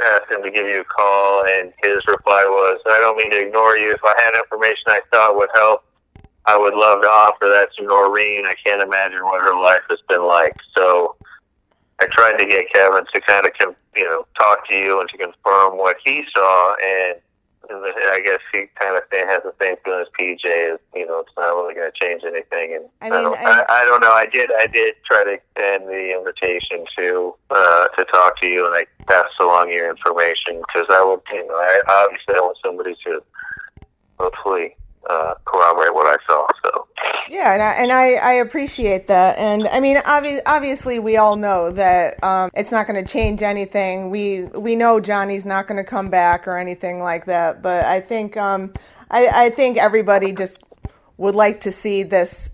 asked 0.03 0.29
him 0.29 0.43
to 0.43 0.51
give 0.51 0.67
you 0.67 0.81
a 0.81 0.83
call, 0.83 1.45
and 1.47 1.71
his 1.81 2.05
reply 2.07 2.43
was, 2.45 2.81
I 2.85 2.99
don't 2.99 3.15
mean 3.15 3.31
to 3.31 3.47
ignore 3.47 3.77
you. 3.77 3.93
If 3.93 4.01
I 4.03 4.21
had 4.21 4.35
information 4.35 4.83
I 4.87 4.99
thought 5.11 5.37
would 5.37 5.49
help, 5.55 5.85
I 6.49 6.57
would 6.57 6.73
love 6.73 7.03
to 7.03 7.07
offer 7.07 7.45
that 7.45 7.69
to 7.77 7.83
Noreen. 7.85 8.45
I 8.47 8.55
can't 8.65 8.81
imagine 8.81 9.21
what 9.23 9.39
her 9.41 9.53
life 9.53 9.85
has 9.87 9.99
been 10.09 10.25
like. 10.25 10.55
So 10.75 11.15
I 12.01 12.07
tried 12.09 12.37
to 12.37 12.45
get 12.45 12.73
Kevin 12.73 13.05
to 13.13 13.21
kind 13.21 13.45
of, 13.45 13.51
com- 13.53 13.75
you 13.95 14.03
know, 14.03 14.25
talk 14.35 14.67
to 14.69 14.75
you 14.75 14.99
and 14.99 15.07
to 15.09 15.17
confirm 15.17 15.77
what 15.77 15.97
he 16.03 16.25
saw, 16.33 16.73
and 16.83 17.19
I 17.69 18.19
guess 18.23 18.39
he 18.51 18.65
kind 18.79 18.97
of 18.97 19.03
has 19.11 19.43
the 19.43 19.53
same 19.61 19.75
feeling 19.85 20.01
as 20.01 20.07
PJ. 20.19 20.73
Is 20.73 20.79
you 20.95 21.05
know, 21.05 21.19
it's 21.19 21.29
not 21.37 21.53
really 21.53 21.75
going 21.75 21.91
to 21.91 21.99
change 21.99 22.23
anything. 22.25 22.73
And 22.73 22.85
I 22.99 23.07
I, 23.07 23.09
mean, 23.11 23.23
don't, 23.29 23.37
I- 23.37 23.61
I, 23.69 23.81
I 23.81 23.85
don't 23.85 24.01
know. 24.01 24.11
I 24.11 24.25
did, 24.25 24.49
I 24.57 24.65
did 24.65 24.95
try 25.05 25.23
to 25.23 25.31
extend 25.33 25.87
the 25.87 26.17
invitation 26.17 26.83
to 26.97 27.35
uh, 27.51 27.89
to 27.89 28.05
talk 28.05 28.41
to 28.41 28.47
you, 28.47 28.65
and 28.65 28.73
I 28.73 28.87
passed 29.05 29.35
along 29.39 29.71
your 29.71 29.87
information 29.87 30.61
because 30.65 30.87
I 30.89 31.03
would, 31.03 31.21
you 31.31 31.45
know, 31.47 31.53
I 31.53 31.81
obviously 31.87 32.33
I 32.33 32.39
want 32.39 32.57
somebody 32.65 32.95
to 33.05 33.21
hopefully 34.19 34.75
uh, 35.09 35.33
corroborate 35.45 35.93
what 35.93 36.07
I 36.07 36.17
saw. 36.27 36.47
So 36.63 36.87
Yeah, 37.29 37.53
and 37.53 37.61
I, 37.61 37.71
and 37.73 37.91
I, 37.91 38.13
I 38.15 38.33
appreciate 38.33 39.07
that. 39.07 39.37
And 39.37 39.67
I 39.67 39.79
mean, 39.79 39.97
obvi- 39.97 40.41
obviously, 40.45 40.99
we 40.99 41.17
all 41.17 41.35
know 41.35 41.71
that 41.71 42.21
um, 42.23 42.49
it's 42.55 42.71
not 42.71 42.87
going 42.87 43.03
to 43.03 43.11
change 43.11 43.41
anything. 43.41 44.09
We 44.09 44.43
we 44.43 44.75
know 44.75 44.99
Johnny's 44.99 45.45
not 45.45 45.67
going 45.67 45.83
to 45.83 45.89
come 45.89 46.09
back 46.09 46.47
or 46.47 46.57
anything 46.57 47.01
like 47.01 47.25
that. 47.25 47.61
But 47.61 47.85
I 47.85 48.01
think 48.01 48.37
um, 48.37 48.73
I, 49.11 49.45
I 49.45 49.49
think 49.49 49.77
everybody 49.77 50.31
just 50.31 50.63
would 51.17 51.35
like 51.35 51.59
to 51.61 51.71
see 51.71 52.03
this 52.03 52.51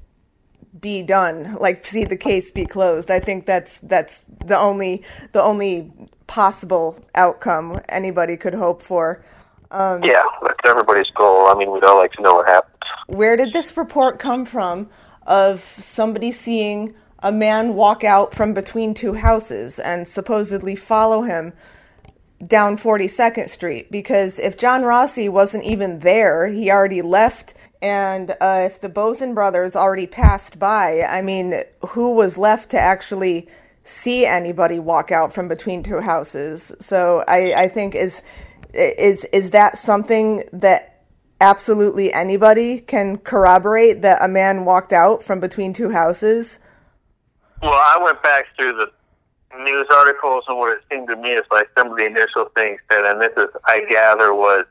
be 0.79 1.01
done, 1.01 1.55
like 1.55 1.86
see 1.86 2.03
the 2.03 2.17
case 2.17 2.51
be 2.51 2.65
closed. 2.65 3.10
I 3.10 3.19
think 3.19 3.45
that's 3.45 3.79
that's 3.79 4.25
the 4.45 4.58
only 4.58 5.03
the 5.31 5.41
only 5.41 5.91
possible 6.27 6.99
outcome 7.15 7.81
anybody 7.89 8.38
could 8.38 8.53
hope 8.53 8.81
for. 8.81 9.23
Um, 9.71 10.04
yeah, 10.04 10.23
that's 10.41 10.60
everybody's 10.65 11.10
goal. 11.12 11.47
I 11.47 11.56
mean, 11.56 11.71
we'd 11.71 11.84
all 11.84 11.97
like 11.97 12.13
to 12.13 12.21
know 12.21 12.36
what 12.36 12.47
happens. 12.47 12.75
Where 13.08 13.36
did 13.36 13.54
this 13.54 13.75
report 13.78 14.19
come 14.19 14.45
from 14.45 14.89
of 15.28 15.63
somebody 15.80 16.32
seeing 16.32 16.93
a 17.19 17.32
man 17.32 17.75
walk 17.75 18.04
out 18.04 18.34
from 18.34 18.54
between 18.54 18.93
two 18.93 19.13
houses 19.13 19.80
and 19.80 20.08
supposedly 20.08 20.75
follow 20.75 21.23
him 21.23 21.54
down 22.45 22.78
42nd 22.78 23.49
Street? 23.49 23.91
Because 23.91 24.39
if 24.39 24.58
John 24.58 24.84
Rossi 24.84 25.30
wasn't 25.30 25.65
even 25.65 25.99
there, 25.99 26.47
he 26.47 26.69
already 26.69 27.01
left. 27.01 27.54
And 27.82 28.32
uh, 28.41 28.63
if 28.65 28.82
the 28.82 28.89
Boesen 28.89 29.36
brothers 29.36 29.75
already 29.75 30.08
passed 30.08 30.58
by, 30.60 31.04
I 31.04 31.21
mean, 31.21 31.56
who 31.89 32.15
was 32.15 32.38
left 32.38 32.71
to 32.71 32.80
actually 32.80 33.47
see 33.84 34.25
anybody 34.25 34.80
walk 34.80 35.12
out 35.12 35.34
from 35.34 35.47
between 35.47 35.84
two 35.84 35.99
houses? 35.99 36.71
So 36.80 37.23
I, 37.28 37.54
I 37.54 37.67
think 37.67 37.93
is 37.93 38.23
is 38.76 39.24
is 39.26 39.52
that 39.52 39.78
something 39.78 40.44
that 40.54 41.04
absolutely 41.42 42.14
anybody 42.14 42.80
can 42.80 43.18
corroborate 43.18 44.02
that 44.02 44.18
a 44.22 44.28
man 44.28 44.66
walked 44.66 44.94
out 44.94 45.24
from 45.24 45.40
between 45.40 45.74
two 45.74 45.90
houses? 45.90 46.60
Well, 47.62 47.74
I 47.74 47.98
went 48.02 48.22
back 48.22 48.46
through 48.56 48.74
the 48.74 48.92
news 49.64 49.88
articles 49.92 50.44
and 50.48 50.58
what 50.58 50.78
it 50.78 50.84
seemed 50.92 51.08
to 51.08 51.16
me 51.16 51.30
is 51.30 51.46
like 51.52 51.70
some 51.78 51.92
of 51.92 51.98
the 51.98 52.06
initial 52.06 52.46
things 52.56 52.80
that, 52.90 53.06
and 53.06 53.22
this 53.22 53.32
is, 53.38 53.46
I 53.66 53.86
gather, 53.90 54.34
was 54.34 54.66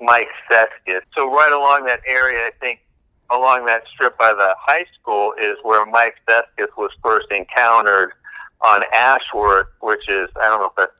Mike 0.00 0.28
Seskis. 0.50 1.00
So 1.16 1.30
right 1.30 1.52
along 1.52 1.86
that 1.86 2.00
area, 2.06 2.46
I 2.46 2.50
think 2.60 2.80
along 3.30 3.66
that 3.66 3.82
strip 3.92 4.16
by 4.18 4.32
the 4.32 4.54
high 4.58 4.84
school 5.00 5.34
is 5.40 5.56
where 5.62 5.84
Mike 5.86 6.14
Seskis 6.28 6.68
was 6.76 6.90
first 7.02 7.26
encountered 7.30 8.12
on 8.60 8.82
Ashworth, 8.92 9.68
which 9.80 10.08
is, 10.08 10.28
I 10.40 10.48
don't 10.48 10.60
know 10.60 10.66
if 10.66 10.76
that's 10.76 10.92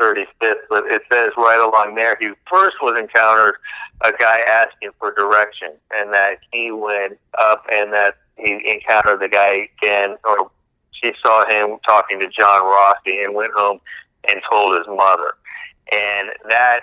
35th, 0.00 0.54
but 0.68 0.84
it 0.86 1.02
says 1.12 1.30
right 1.36 1.60
along 1.60 1.94
there, 1.94 2.16
he 2.20 2.30
first 2.50 2.76
was 2.82 2.98
encountered 2.98 3.56
a 4.00 4.12
guy 4.18 4.40
asking 4.40 4.90
for 4.98 5.12
direction, 5.12 5.72
and 5.94 6.12
that 6.12 6.38
he 6.52 6.70
went 6.70 7.18
up 7.38 7.64
and 7.70 7.92
that 7.92 8.16
he 8.36 8.60
encountered 8.66 9.20
the 9.20 9.28
guy 9.28 9.68
again, 9.78 10.16
or 10.24 10.50
she 10.92 11.12
saw 11.22 11.48
him 11.48 11.78
talking 11.86 12.18
to 12.20 12.28
John 12.28 12.64
Rossi 12.64 13.22
and 13.22 13.34
went 13.34 13.52
home 13.54 13.80
and 14.28 14.40
told 14.50 14.76
his 14.76 14.86
mother. 14.86 15.34
And 15.92 16.30
that 16.48 16.80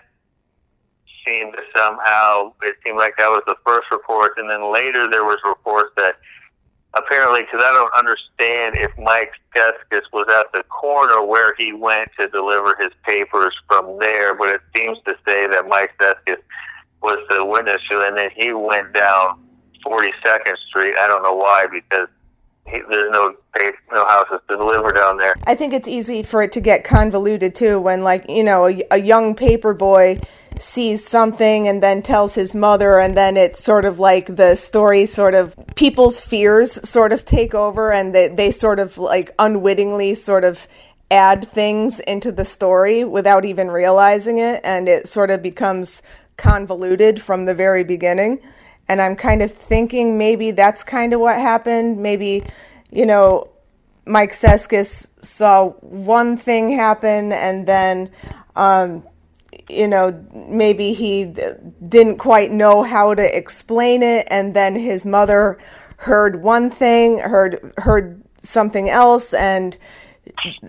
seemed 1.26 1.54
to 1.54 1.62
somehow, 1.76 2.54
it 2.62 2.76
seemed 2.86 2.98
like 2.98 3.16
that 3.18 3.30
was 3.30 3.44
the 3.48 3.56
first 3.66 3.88
report, 3.92 4.34
and 4.38 4.50
then 4.50 4.72
later 4.72 5.10
there 5.10 5.24
was 5.24 5.38
reports 5.46 5.92
that 5.98 6.16
apparently, 6.94 7.42
because 7.42 7.62
I 7.64 7.74
don't 7.74 7.94
understand 7.94 8.76
if 8.78 8.92
Mike 8.98 9.32
Seskis 9.56 10.04
was 10.14 10.28
at 10.30 10.52
the 10.54 10.64
corner 10.70 11.24
where 11.24 11.54
he 11.58 11.74
went 11.74 12.10
to 12.20 12.28
deliver 12.30 12.76
his 12.80 12.92
papers 13.04 13.54
from 13.68 13.98
there, 14.00 14.34
but 14.36 14.50
it 14.50 14.62
seems 14.76 14.98
to 15.06 15.16
say 15.26 15.48
that 15.48 15.68
Mike 15.68 15.92
Seskis 16.00 16.38
was 17.02 17.18
the 17.30 17.46
witness, 17.46 17.82
and 17.92 18.18
then 18.18 18.30
he 18.36 18.54
went 18.54 18.94
down 18.94 19.44
42nd 19.86 20.58
Street. 20.70 20.96
I 21.00 21.08
don't 21.08 21.24
know 21.24 21.36
why, 21.36 21.68
because 21.72 22.08
he, 22.68 22.82
there's 22.90 23.12
no 23.12 23.36
down 24.92 25.18
there. 25.18 25.36
I 25.46 25.56
think 25.56 25.74
it's 25.74 25.88
easy 25.88 26.24
for 26.24 26.42
it 26.42 26.52
to 26.54 26.62
get 26.62 26.84
convoluted 26.84 27.56
too 27.56 27.80
when, 27.80 28.04
like, 28.04 28.26
you 28.30 28.44
know, 28.44 28.68
a, 28.68 28.82
a 28.92 28.98
young 28.98 29.36
paper 29.36 29.74
boy 29.74 30.20
sees 30.60 31.08
something 31.08 31.68
and 31.68 31.84
then 31.84 32.02
tells 32.02 32.34
his 32.34 32.56
mother, 32.56 33.00
and 33.00 33.16
then 33.16 33.38
it's 33.38 33.64
sort 33.64 33.86
of 33.86 34.00
like 34.00 34.36
the 34.36 34.56
story 34.56 35.06
sort 35.06 35.36
of 35.36 35.56
people's 35.76 36.20
fears 36.22 36.88
sort 36.88 37.14
of 37.14 37.26
take 37.26 37.54
over, 37.54 37.92
and 37.92 38.14
they, 38.16 38.28
they 38.28 38.52
sort 38.52 38.80
of 38.80 38.98
like 38.98 39.34
unwittingly 39.38 40.16
sort 40.16 40.44
of 40.44 40.68
add 41.12 41.50
things 41.52 42.00
into 42.02 42.32
the 42.32 42.44
story 42.44 43.04
without 43.04 43.46
even 43.46 43.70
realizing 43.70 44.40
it, 44.40 44.60
and 44.64 44.90
it 44.90 45.08
sort 45.08 45.30
of 45.30 45.42
becomes 45.42 46.02
convoluted 46.38 47.22
from 47.22 47.46
the 47.46 47.54
very 47.56 47.84
beginning. 47.84 48.40
And 48.90 49.02
I'm 49.02 49.16
kind 49.16 49.42
of 49.42 49.52
thinking 49.52 50.18
maybe 50.18 50.52
that's 50.52 50.84
kind 50.84 51.14
of 51.14 51.20
what 51.20 51.36
happened. 51.36 52.02
Maybe, 52.02 52.44
you 52.90 53.06
know, 53.06 53.46
Mike 54.08 54.32
Seskis 54.32 55.08
saw 55.24 55.70
one 55.82 56.38
thing 56.38 56.70
happen 56.70 57.32
and 57.32 57.68
then 57.68 58.10
um, 58.56 59.04
you 59.70 59.88
know, 59.88 60.26
maybe 60.34 60.94
he 60.94 61.34
didn't 61.88 62.18
quite 62.18 62.52
know 62.52 62.84
how 62.84 63.14
to 63.14 63.38
explain 63.38 64.02
it, 64.04 64.28
and 64.32 64.54
then 64.54 64.76
his 64.76 65.06
mother 65.06 65.58
heard 65.98 66.42
one 66.42 66.70
thing, 66.70 67.20
heard 67.20 67.74
heard 67.78 68.22
something 68.40 68.90
else, 68.90 69.34
and 69.34 69.78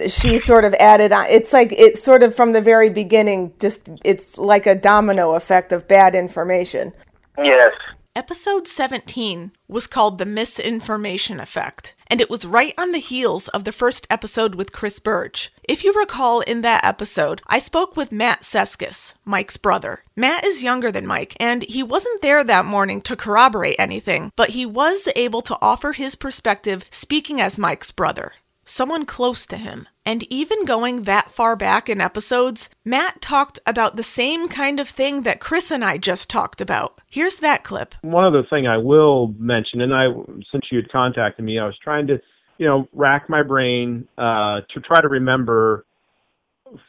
she 0.08 0.38
sort 0.38 0.64
of 0.64 0.74
added 0.74 1.12
on. 1.12 1.26
It's 1.26 1.52
like 1.52 1.72
it's 1.72 2.02
sort 2.02 2.22
of 2.22 2.34
from 2.34 2.52
the 2.52 2.60
very 2.60 2.88
beginning, 2.88 3.52
just 3.60 3.88
it's 4.04 4.36
like 4.36 4.66
a 4.66 4.74
domino 4.74 5.34
effect 5.34 5.72
of 5.72 5.86
bad 5.86 6.14
information. 6.14 6.92
Yes. 7.38 7.72
Episode 8.18 8.66
17 8.66 9.52
was 9.68 9.86
called 9.86 10.18
The 10.18 10.26
Misinformation 10.26 11.38
Effect 11.38 11.94
and 12.08 12.20
it 12.20 12.28
was 12.28 12.44
right 12.44 12.74
on 12.76 12.90
the 12.90 12.98
heels 12.98 13.46
of 13.48 13.62
the 13.62 13.70
first 13.70 14.08
episode 14.10 14.56
with 14.56 14.72
Chris 14.72 14.98
Burge. 14.98 15.52
If 15.62 15.84
you 15.84 15.92
recall, 15.92 16.40
in 16.40 16.62
that 16.62 16.84
episode, 16.84 17.42
I 17.46 17.58
spoke 17.58 17.96
with 17.96 18.10
Matt 18.10 18.40
Seskis, 18.40 19.14
Mike's 19.24 19.56
brother. 19.56 20.02
Matt 20.16 20.44
is 20.44 20.62
younger 20.62 20.90
than 20.90 21.06
Mike, 21.06 21.36
and 21.38 21.62
he 21.62 21.82
wasn't 21.82 22.22
there 22.22 22.42
that 22.42 22.64
morning 22.64 23.00
to 23.02 23.14
corroborate 23.14 23.76
anything, 23.78 24.32
but 24.34 24.50
he 24.50 24.66
was 24.66 25.08
able 25.14 25.42
to 25.42 25.58
offer 25.62 25.92
his 25.92 26.16
perspective 26.16 26.84
speaking 26.90 27.40
as 27.40 27.56
Mike's 27.56 27.92
brother 27.92 28.32
someone 28.68 29.06
close 29.06 29.46
to 29.46 29.56
him. 29.56 29.88
And 30.04 30.24
even 30.32 30.64
going 30.64 31.02
that 31.02 31.30
far 31.30 31.56
back 31.56 31.88
in 31.88 32.00
episodes, 32.00 32.68
Matt 32.84 33.20
talked 33.20 33.58
about 33.66 33.96
the 33.96 34.02
same 34.02 34.48
kind 34.48 34.80
of 34.80 34.88
thing 34.88 35.22
that 35.22 35.40
Chris 35.40 35.70
and 35.70 35.84
I 35.84 35.98
just 35.98 36.30
talked 36.30 36.60
about. 36.60 37.00
Here's 37.06 37.36
that 37.36 37.64
clip. 37.64 37.94
One 38.02 38.24
other 38.24 38.42
thing 38.48 38.66
I 38.66 38.78
will 38.78 39.34
mention, 39.38 39.80
and 39.80 39.94
I, 39.94 40.06
since 40.50 40.66
you 40.70 40.78
had 40.78 40.90
contacted 40.90 41.44
me, 41.44 41.58
I 41.58 41.66
was 41.66 41.76
trying 41.82 42.06
to, 42.06 42.18
you 42.58 42.66
know, 42.66 42.88
rack 42.92 43.28
my 43.28 43.42
brain 43.42 44.08
uh, 44.16 44.62
to 44.72 44.80
try 44.80 45.00
to 45.00 45.08
remember 45.08 45.84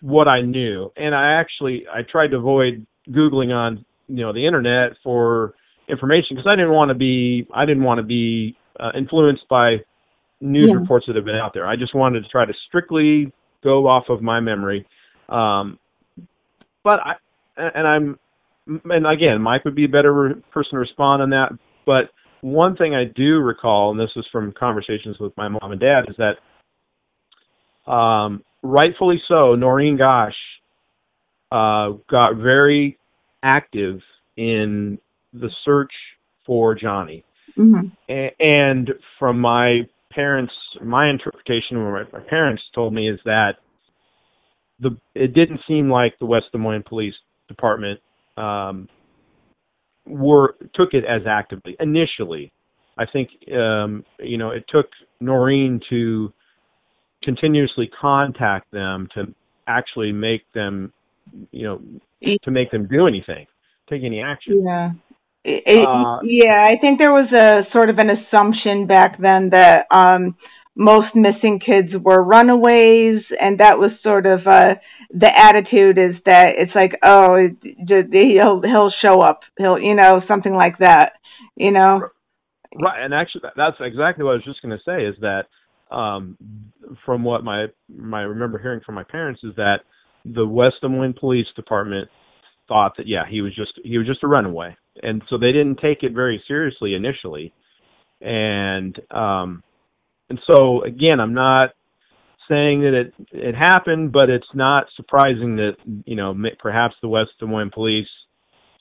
what 0.01 0.27
I 0.27 0.41
knew, 0.41 0.91
and 0.97 1.15
I 1.15 1.33
actually 1.33 1.85
I 1.93 2.01
tried 2.01 2.31
to 2.31 2.37
avoid 2.37 2.85
googling 3.09 3.53
on, 3.55 3.85
you 4.07 4.17
know, 4.17 4.33
the 4.33 4.45
internet 4.45 4.93
for 5.03 5.53
information 5.87 6.35
because 6.35 6.51
I 6.51 6.55
didn't 6.55 6.71
want 6.71 6.89
to 6.89 6.95
be 6.95 7.47
I 7.53 7.65
didn't 7.65 7.83
want 7.83 7.99
to 7.99 8.03
be 8.03 8.57
uh, 8.79 8.91
influenced 8.95 9.47
by 9.49 9.77
news 10.41 10.67
yeah. 10.69 10.75
reports 10.75 11.05
that 11.07 11.15
have 11.15 11.25
been 11.25 11.35
out 11.35 11.53
there. 11.53 11.67
I 11.67 11.75
just 11.75 11.93
wanted 11.93 12.23
to 12.23 12.29
try 12.29 12.45
to 12.45 12.53
strictly 12.67 13.31
go 13.63 13.87
off 13.87 14.09
of 14.09 14.21
my 14.21 14.39
memory. 14.39 14.85
Um, 15.27 15.77
but 16.83 16.99
I, 17.01 17.13
and 17.57 17.87
I'm, 17.87 18.19
and 18.85 19.07
again, 19.07 19.41
Mike 19.41 19.65
would 19.65 19.75
be 19.75 19.85
a 19.85 19.89
better 19.89 20.41
person 20.51 20.71
to 20.71 20.77
respond 20.77 21.21
on 21.21 21.29
that. 21.31 21.51
But 21.85 22.09
one 22.41 22.75
thing 22.75 22.95
I 22.95 23.05
do 23.05 23.39
recall, 23.39 23.91
and 23.91 23.99
this 23.99 24.11
is 24.15 24.25
from 24.31 24.51
conversations 24.53 25.17
with 25.19 25.35
my 25.35 25.47
mom 25.47 25.71
and 25.71 25.79
dad, 25.79 26.05
is 26.07 26.15
that 26.17 27.91
um, 27.91 28.43
rightfully 28.61 29.21
so, 29.27 29.55
Noreen 29.55 29.97
Gosch 29.97 30.35
uh, 31.51 31.91
got 32.09 32.35
very 32.35 32.97
active 33.43 33.99
in 34.37 34.99
the 35.33 35.49
search 35.65 35.91
for 36.45 36.75
Johnny. 36.75 37.23
Mm-hmm. 37.57 37.87
A- 38.09 38.35
and 38.39 38.91
from 39.17 39.39
my 39.39 39.81
parents, 40.19 40.53
my 40.83 41.09
interpretation 41.09 41.77
of 41.77 41.93
what 41.93 42.11
my 42.11 42.19
parents 42.19 42.61
told 42.75 42.93
me 42.93 43.09
is 43.09 43.19
that 43.23 43.55
the 44.81 44.97
it 45.15 45.33
didn't 45.33 45.61
seem 45.65 45.89
like 45.89 46.19
the 46.19 46.25
West 46.25 46.47
Des 46.51 46.57
Moines 46.57 46.83
Police 46.85 47.15
Department 47.47 48.01
um, 48.35 48.89
were 50.05 50.55
took 50.73 50.93
it 50.93 51.05
as 51.05 51.21
actively 51.25 51.77
initially. 51.79 52.51
I 52.97 53.05
think 53.05 53.29
um, 53.53 54.03
you 54.19 54.37
know 54.37 54.49
it 54.49 54.65
took 54.67 54.87
Noreen 55.21 55.79
to 55.89 56.33
continuously 57.23 57.89
contact 57.99 58.69
them 58.71 59.07
to 59.15 59.33
actually 59.67 60.11
make 60.11 60.43
them 60.53 60.91
you 61.51 61.63
know 61.63 61.81
to 62.43 62.51
make 62.51 62.71
them 62.71 62.87
do 62.87 63.07
anything, 63.07 63.47
take 63.89 64.03
any 64.03 64.21
action. 64.21 64.65
Yeah. 64.65 64.91
It, 65.45 65.87
uh, 65.87 66.19
yeah, 66.23 66.67
I 66.69 66.77
think 66.79 66.99
there 66.99 67.13
was 67.13 67.31
a 67.31 67.69
sort 67.71 67.89
of 67.89 67.97
an 67.97 68.09
assumption 68.09 68.87
back 68.87 69.17
then 69.19 69.49
that 69.51 69.85
um, 69.89 70.35
most 70.75 71.15
missing 71.15 71.59
kids 71.59 71.89
were 72.01 72.23
runaways, 72.23 73.21
and 73.39 73.59
that 73.59 73.79
was 73.79 73.91
sort 74.03 74.25
of 74.25 74.45
uh, 74.45 74.75
the 75.13 75.31
attitude 75.33 75.97
is 75.97 76.15
that 76.25 76.53
it's 76.57 76.75
like, 76.75 76.91
oh, 77.03 77.47
he'll 77.87 78.61
he'll 78.61 78.93
show 79.01 79.21
up, 79.21 79.41
he'll 79.57 79.79
you 79.79 79.95
know 79.95 80.21
something 80.27 80.53
like 80.53 80.77
that, 80.79 81.13
you 81.55 81.71
know. 81.71 82.09
Right, 82.75 83.03
and 83.03 83.13
actually, 83.13 83.43
that's 83.55 83.77
exactly 83.79 84.23
what 84.23 84.31
I 84.31 84.35
was 84.35 84.43
just 84.43 84.61
going 84.61 84.77
to 84.77 84.83
say. 84.83 85.05
Is 85.05 85.15
that 85.21 85.47
um, 85.89 86.37
from 87.05 87.23
what 87.23 87.45
my 87.45 87.67
my 87.87 88.21
remember 88.21 88.59
hearing 88.59 88.81
from 88.85 88.95
my 88.95 89.03
parents 89.03 89.41
is 89.43 89.55
that 89.55 89.81
the 90.25 90.45
West 90.45 90.77
Des 90.81 90.89
Moines 90.89 91.15
Police 91.17 91.47
Department 91.55 92.09
thought 92.67 92.95
that 92.97 93.07
yeah 93.07 93.23
he 93.27 93.41
was 93.41 93.55
just 93.55 93.79
he 93.83 93.97
was 93.97 94.05
just 94.05 94.23
a 94.23 94.27
runaway 94.27 94.75
and 95.03 95.21
so 95.29 95.37
they 95.37 95.51
didn't 95.51 95.77
take 95.77 96.03
it 96.03 96.13
very 96.13 96.43
seriously 96.47 96.93
initially 96.93 97.53
and 98.21 98.99
um, 99.11 99.63
and 100.29 100.39
so 100.45 100.83
again, 100.83 101.19
I'm 101.19 101.33
not 101.33 101.71
saying 102.47 102.81
that 102.81 102.93
it 102.93 103.13
it 103.31 103.55
happened, 103.55 104.11
but 104.11 104.29
it's 104.29 104.53
not 104.53 104.87
surprising 104.95 105.55
that 105.57 105.77
you 106.05 106.15
know 106.15 106.35
perhaps 106.59 106.95
the 107.01 107.07
West 107.07 107.31
Des 107.39 107.45
Moines 107.45 107.71
police 107.71 108.09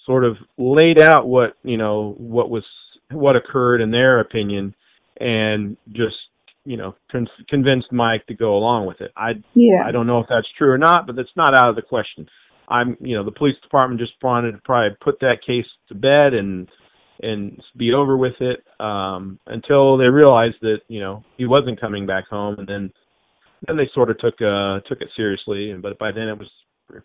sort 0.05 0.25
of 0.25 0.37
laid 0.57 1.01
out 1.01 1.27
what 1.29 1.55
you 1.63 1.77
know 1.77 2.15
what 2.19 2.51
was 2.51 2.65
what 3.11 3.37
occurred 3.37 3.81
in 3.81 3.91
their 3.91 4.21
opinion, 4.21 4.75
and 5.21 5.77
just 5.93 6.17
you 6.65 6.77
know 6.77 6.95
con- 7.11 7.29
convinced 7.49 7.93
Mike 7.93 8.27
to 8.27 8.35
go 8.35 8.57
along 8.57 8.87
with 8.87 9.01
it. 9.01 9.13
I 9.17 9.35
yeah. 9.55 9.85
I 9.87 9.93
don't 9.93 10.07
know 10.07 10.19
if 10.19 10.27
that's 10.29 10.49
true 10.57 10.71
or 10.71 10.79
not, 10.79 11.07
but 11.07 11.17
that's 11.17 11.37
not 11.37 11.55
out 11.55 11.71
of 11.71 11.77
the 11.77 11.83
question. 11.83 12.29
I'm 12.69 12.97
you 13.01 13.17
know 13.17 13.25
the 13.25 13.33
police 13.33 13.57
department 13.63 14.01
just 14.01 14.15
wanted 14.23 14.53
to 14.53 14.59
probably 14.59 14.97
put 15.01 15.21
that 15.21 15.43
case 15.45 15.67
to 15.89 15.95
bed 15.95 16.35
and 16.35 16.69
and 17.21 17.63
be 17.77 17.93
over 17.93 18.17
with 18.17 18.41
it 18.41 18.65
um, 18.81 19.41
until 19.47 19.97
they 19.97 20.09
realized 20.09 20.57
that 20.63 20.81
you 20.89 21.01
know 21.01 21.25
he 21.37 21.47
wasn't 21.47 21.81
coming 21.81 22.07
back 22.07 22.29
home, 22.29 22.57
and 22.59 22.69
then 22.69 22.93
then 23.67 23.77
they 23.77 23.89
sort 23.95 24.11
of 24.11 24.19
took 24.19 24.41
uh, 24.41 24.81
took 24.87 25.01
it 25.01 25.09
seriously. 25.17 25.71
And 25.71 25.83
But 25.83 25.99
by 25.99 26.13
then 26.13 26.29
it 26.29 26.39
was 26.39 26.49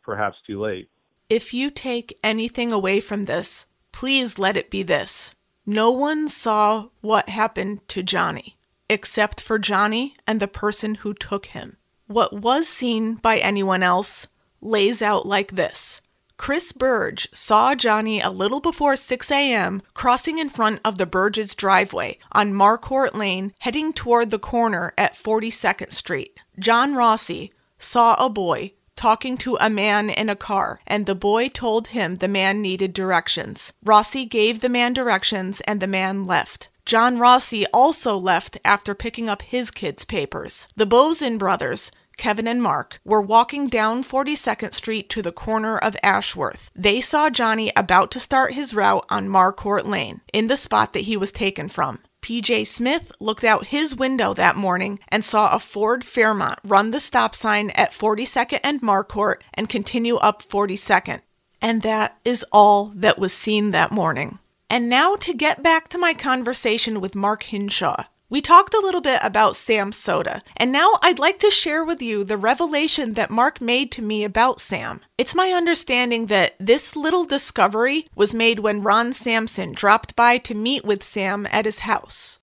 perhaps 0.04 0.38
too 0.46 0.62
late. 0.62 0.90
If 1.30 1.54
you 1.54 1.72
take 1.72 2.20
anything 2.24 2.72
away 2.72 3.00
from 3.00 3.26
this, 3.26 3.66
please 3.92 4.38
let 4.38 4.58
it 4.58 4.70
be 4.70 4.84
this: 4.84 5.34
no 5.66 5.92
one 5.92 6.30
saw 6.30 6.90
what 7.02 7.30
happened 7.30 7.88
to 7.90 8.04
Johnny 8.04 8.58
except 8.90 9.42
for 9.42 9.58
Johnny 9.58 10.16
and 10.28 10.40
the 10.40 10.48
person 10.48 10.96
who 10.96 11.14
took 11.14 11.48
him. 11.48 11.78
What 12.08 12.34
was 12.34 12.68
seen 12.68 13.16
by 13.16 13.38
anyone 13.38 13.82
else 13.82 14.28
lays 14.64 15.02
out 15.02 15.26
like 15.26 15.52
this. 15.52 16.02
Chris 16.38 16.72
Burge 16.72 17.28
saw 17.34 17.76
Johnny 17.76 18.20
a 18.20 18.30
little 18.30 18.60
before 18.60 18.96
6 18.96 19.32
a.m. 19.32 19.82
crossing 19.94 20.40
in 20.40 20.50
front 20.50 20.82
of 20.84 20.98
the 20.98 21.06
Burge's 21.06 21.56
driveway 21.56 22.18
on 22.32 22.54
Marcourt 22.54 23.14
Lane, 23.14 23.54
heading 23.60 23.94
toward 23.94 24.32
the 24.32 24.40
corner 24.40 24.94
at 24.98 25.16
42nd 25.16 25.94
Street. 25.94 26.38
John 26.60 26.96
Rossi 26.96 27.54
saw 27.78 28.16
a 28.16 28.30
boy 28.30 28.74
talking 28.96 29.38
to 29.38 29.58
a 29.60 29.70
man 29.70 30.10
in 30.10 30.30
a 30.30 30.36
car, 30.36 30.80
and 30.88 31.06
the 31.06 31.16
boy 31.16 31.50
told 31.50 31.90
him 31.90 32.18
the 32.18 32.28
man 32.28 32.62
needed 32.62 32.94
directions. 32.94 33.74
Rossi 33.84 34.26
gave 34.26 34.60
the 34.60 34.70
man 34.70 34.94
directions, 34.94 35.62
and 35.62 35.80
the 35.80 35.88
man 35.88 36.26
left. 36.26 36.70
John 36.86 37.18
Rossi 37.18 37.66
also 37.68 38.18
left 38.18 38.58
after 38.66 38.94
picking 38.94 39.30
up 39.30 39.42
his 39.42 39.72
kids' 39.72 40.04
papers. 40.04 40.68
The 40.76 40.86
Bozen 40.86 41.38
brothers 41.38 41.92
Kevin 42.18 42.48
and 42.48 42.62
Mark, 42.62 43.00
were 43.04 43.22
walking 43.22 43.68
down 43.68 44.04
42nd 44.04 44.74
Street 44.74 45.10
to 45.10 45.22
the 45.22 45.32
corner 45.32 45.78
of 45.78 45.98
Ashworth. 46.04 46.72
They 46.76 47.02
saw 47.02 47.30
Johnny 47.30 47.72
about 47.76 48.12
to 48.12 48.20
start 48.20 48.54
his 48.54 48.74
route 48.74 49.06
on 49.10 49.30
Marcourt 49.30 49.86
Lane, 49.86 50.22
in 50.32 50.48
the 50.48 50.58
spot 50.58 50.94
that 50.94 51.02
he 51.02 51.18
was 51.18 51.32
taken 51.32 51.68
from. 51.68 52.00
PJ 52.24 52.66
Smith 52.68 53.12
looked 53.20 53.44
out 53.44 53.66
his 53.66 53.96
window 53.96 54.34
that 54.34 54.56
morning 54.56 55.00
and 55.10 55.26
saw 55.26 55.54
a 55.54 55.60
Ford 55.60 56.06
Fairmont 56.06 56.58
run 56.64 56.92
the 56.92 57.02
stop 57.02 57.36
sign 57.36 57.70
at 57.72 57.92
42nd 57.92 58.62
and 58.64 58.82
Marcourt 58.82 59.42
and 59.54 59.68
continue 59.68 60.16
up 60.16 60.42
42nd. 60.42 61.20
And 61.62 61.82
that 61.82 62.18
is 62.24 62.46
all 62.52 62.94
that 62.96 63.20
was 63.20 63.34
seen 63.34 63.72
that 63.72 63.92
morning. 63.92 64.40
And 64.70 64.90
now 64.90 65.16
to 65.18 65.34
get 65.34 65.62
back 65.62 65.90
to 65.90 65.98
my 65.98 66.14
conversation 66.14 67.02
with 67.02 67.14
Mark 67.14 67.44
Hinshaw. 67.44 68.06
We 68.34 68.42
talked 68.42 68.74
a 68.74 68.80
little 68.80 69.00
bit 69.00 69.20
about 69.22 69.56
Sam 69.56 69.92
Soda, 69.92 70.42
and 70.58 70.72
now 70.72 70.98
I'd 71.04 71.20
like 71.20 71.38
to 71.38 71.52
share 71.52 71.86
with 71.86 72.02
you 72.02 72.24
the 72.24 72.36
revelation 72.36 73.14
that 73.14 73.30
Mark 73.30 73.62
made 73.62 73.92
to 73.92 74.02
me 74.02 74.24
about 74.24 74.60
Sam. 74.60 75.02
It's 75.20 75.36
my 75.36 75.52
understanding 75.52 76.26
that 76.34 76.56
this 76.60 76.96
little 76.96 77.26
discovery 77.26 78.08
was 78.16 78.34
made 78.34 78.58
when 78.58 78.82
Ron 78.82 79.14
Sampson 79.14 79.72
dropped 79.72 80.16
by 80.16 80.40
to 80.40 80.56
meet 80.56 80.84
with 80.84 81.04
Sam 81.04 81.48
at 81.52 81.66
his 81.66 81.86
house. 81.86 82.40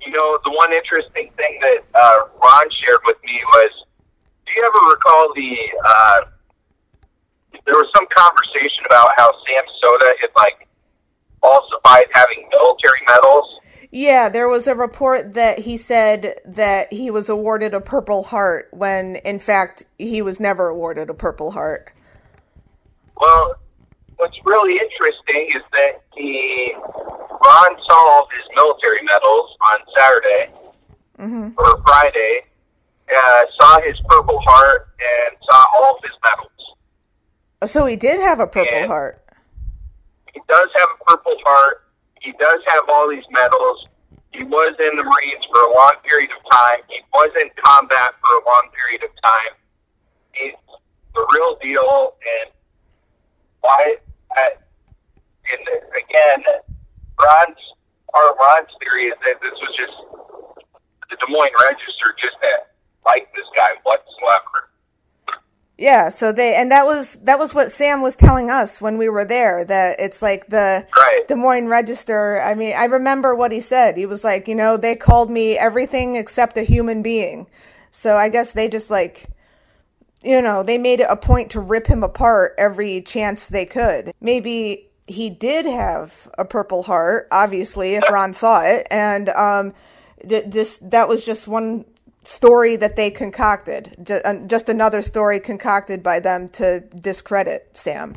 You 0.00 0.12
know, 0.12 0.38
the 0.42 0.52
one 0.52 0.72
interesting 0.72 1.30
thing 1.36 1.58
that 1.60 1.84
uh, 1.94 2.20
Ron 2.42 2.66
shared 2.70 3.00
with 3.04 3.18
me 3.24 3.42
was 3.52 3.84
do 4.46 4.52
you 4.56 4.64
ever 4.64 4.88
recall 4.88 5.34
the. 5.36 5.58
Uh, 5.84 6.20
there 7.66 7.74
was 7.74 7.90
some 7.94 8.06
conversation 8.08 8.84
about 8.86 9.10
how 9.18 9.30
Sam 9.46 9.64
Soda 9.82 10.14
had, 10.22 10.30
like, 10.34 10.66
falsified 11.42 12.06
having 12.14 12.48
military 12.50 13.00
medals 13.06 13.60
yeah, 13.94 14.28
there 14.28 14.48
was 14.48 14.66
a 14.66 14.74
report 14.74 15.34
that 15.34 15.60
he 15.60 15.76
said 15.76 16.40
that 16.44 16.92
he 16.92 17.12
was 17.12 17.28
awarded 17.28 17.74
a 17.74 17.80
Purple 17.80 18.24
Heart 18.24 18.70
when, 18.72 19.14
in 19.24 19.38
fact, 19.38 19.86
he 19.98 20.20
was 20.20 20.40
never 20.40 20.66
awarded 20.66 21.10
a 21.10 21.14
Purple 21.14 21.52
Heart. 21.52 21.92
Well, 23.20 23.54
what's 24.16 24.36
really 24.44 24.72
interesting 24.72 25.46
is 25.54 25.62
that 25.70 26.02
he, 26.16 26.74
Ron 26.74 27.76
saw 27.88 27.94
all 27.94 28.28
his 28.36 28.44
military 28.56 29.00
medals 29.04 29.56
on 29.60 29.78
Saturday 29.96 30.52
mm-hmm. 31.16 31.48
or 31.56 31.82
Friday, 31.86 32.40
uh, 33.16 33.42
saw 33.60 33.80
his 33.82 33.94
Purple 34.08 34.40
Heart, 34.40 34.88
and 34.98 35.36
saw 35.48 35.66
all 35.72 35.94
of 35.94 36.02
his 36.02 36.18
medals. 36.24 37.70
So 37.72 37.86
he 37.86 37.94
did 37.94 38.20
have 38.20 38.40
a 38.40 38.48
Purple 38.48 38.74
and 38.74 38.88
Heart. 38.88 39.24
He 40.32 40.40
does 40.48 40.68
have 40.74 40.88
a 41.00 41.04
Purple 41.04 41.36
Heart 41.44 41.83
he 42.24 42.32
does 42.32 42.60
have 42.66 42.84
all 42.88 43.08
these 43.08 43.24
medals. 43.30 43.86
He 44.32 44.42
was 44.42 44.74
in 44.80 44.96
the 44.96 45.04
Marines 45.04 45.44
for 45.52 45.60
a 45.60 45.74
long 45.74 45.92
period 46.02 46.30
of 46.32 46.50
time. 46.50 46.80
He 46.88 46.98
was 47.12 47.30
in 47.40 47.50
combat 47.62 48.12
for 48.24 48.32
a 48.40 48.44
long 48.46 48.68
period 48.72 49.04
of 49.04 49.10
time. 49.22 49.52
He's 50.32 50.54
the 51.14 51.26
real 51.34 51.56
deal, 51.62 52.16
and 52.40 52.50
why? 53.60 53.96
And 54.36 55.60
again, 55.92 56.42
Ron's 57.20 57.60
of 58.14 58.36
Ron's 58.40 58.70
theory 58.80 59.06
is 59.06 59.18
that 59.26 59.40
this 59.42 59.52
was 59.60 59.76
just 59.76 59.92
the 61.10 61.16
Des 61.16 61.30
Moines 61.30 61.52
Register 61.62 62.14
just 62.18 62.36
that 62.42 62.74
like 63.04 63.28
this 63.36 63.46
guy 63.54 63.76
whatsoever. 63.82 64.70
Yeah, 65.76 66.08
so 66.08 66.30
they 66.30 66.54
and 66.54 66.70
that 66.70 66.84
was 66.84 67.16
that 67.22 67.38
was 67.38 67.54
what 67.54 67.70
Sam 67.70 68.00
was 68.00 68.14
telling 68.14 68.48
us 68.48 68.80
when 68.80 68.96
we 68.96 69.08
were 69.08 69.24
there 69.24 69.64
that 69.64 69.98
it's 69.98 70.22
like 70.22 70.48
the 70.48 70.86
right. 70.96 71.26
Des 71.26 71.34
Moines 71.34 71.66
Register. 71.66 72.40
I 72.40 72.54
mean, 72.54 72.74
I 72.76 72.84
remember 72.84 73.34
what 73.34 73.50
he 73.50 73.60
said. 73.60 73.96
He 73.96 74.06
was 74.06 74.22
like, 74.22 74.46
you 74.46 74.54
know, 74.54 74.76
they 74.76 74.94
called 74.94 75.30
me 75.30 75.58
everything 75.58 76.14
except 76.14 76.56
a 76.56 76.62
human 76.62 77.02
being. 77.02 77.48
So 77.90 78.16
I 78.16 78.28
guess 78.28 78.52
they 78.52 78.68
just 78.68 78.88
like 78.88 79.28
you 80.24 80.40
know, 80.40 80.62
they 80.62 80.78
made 80.78 81.00
it 81.00 81.06
a 81.10 81.16
point 81.16 81.50
to 81.50 81.60
rip 81.60 81.86
him 81.86 82.02
apart 82.02 82.54
every 82.56 83.02
chance 83.02 83.46
they 83.46 83.66
could. 83.66 84.12
Maybe 84.20 84.88
he 85.06 85.28
did 85.28 85.66
have 85.66 86.30
a 86.38 86.44
purple 86.44 86.82
heart, 86.82 87.28
obviously, 87.30 87.94
if 87.94 88.04
Ron 88.10 88.32
saw 88.32 88.62
it, 88.62 88.86
and 88.90 89.28
um, 89.28 89.74
this 90.24 90.78
that 90.78 91.08
was 91.08 91.24
just 91.24 91.46
one 91.46 91.84
story 92.24 92.76
that 92.76 92.96
they 92.96 93.10
concocted, 93.10 93.94
just 94.46 94.68
another 94.68 95.02
story 95.02 95.40
concocted 95.40 96.02
by 96.02 96.20
them 96.20 96.48
to 96.50 96.80
discredit 96.80 97.70
Sam. 97.74 98.16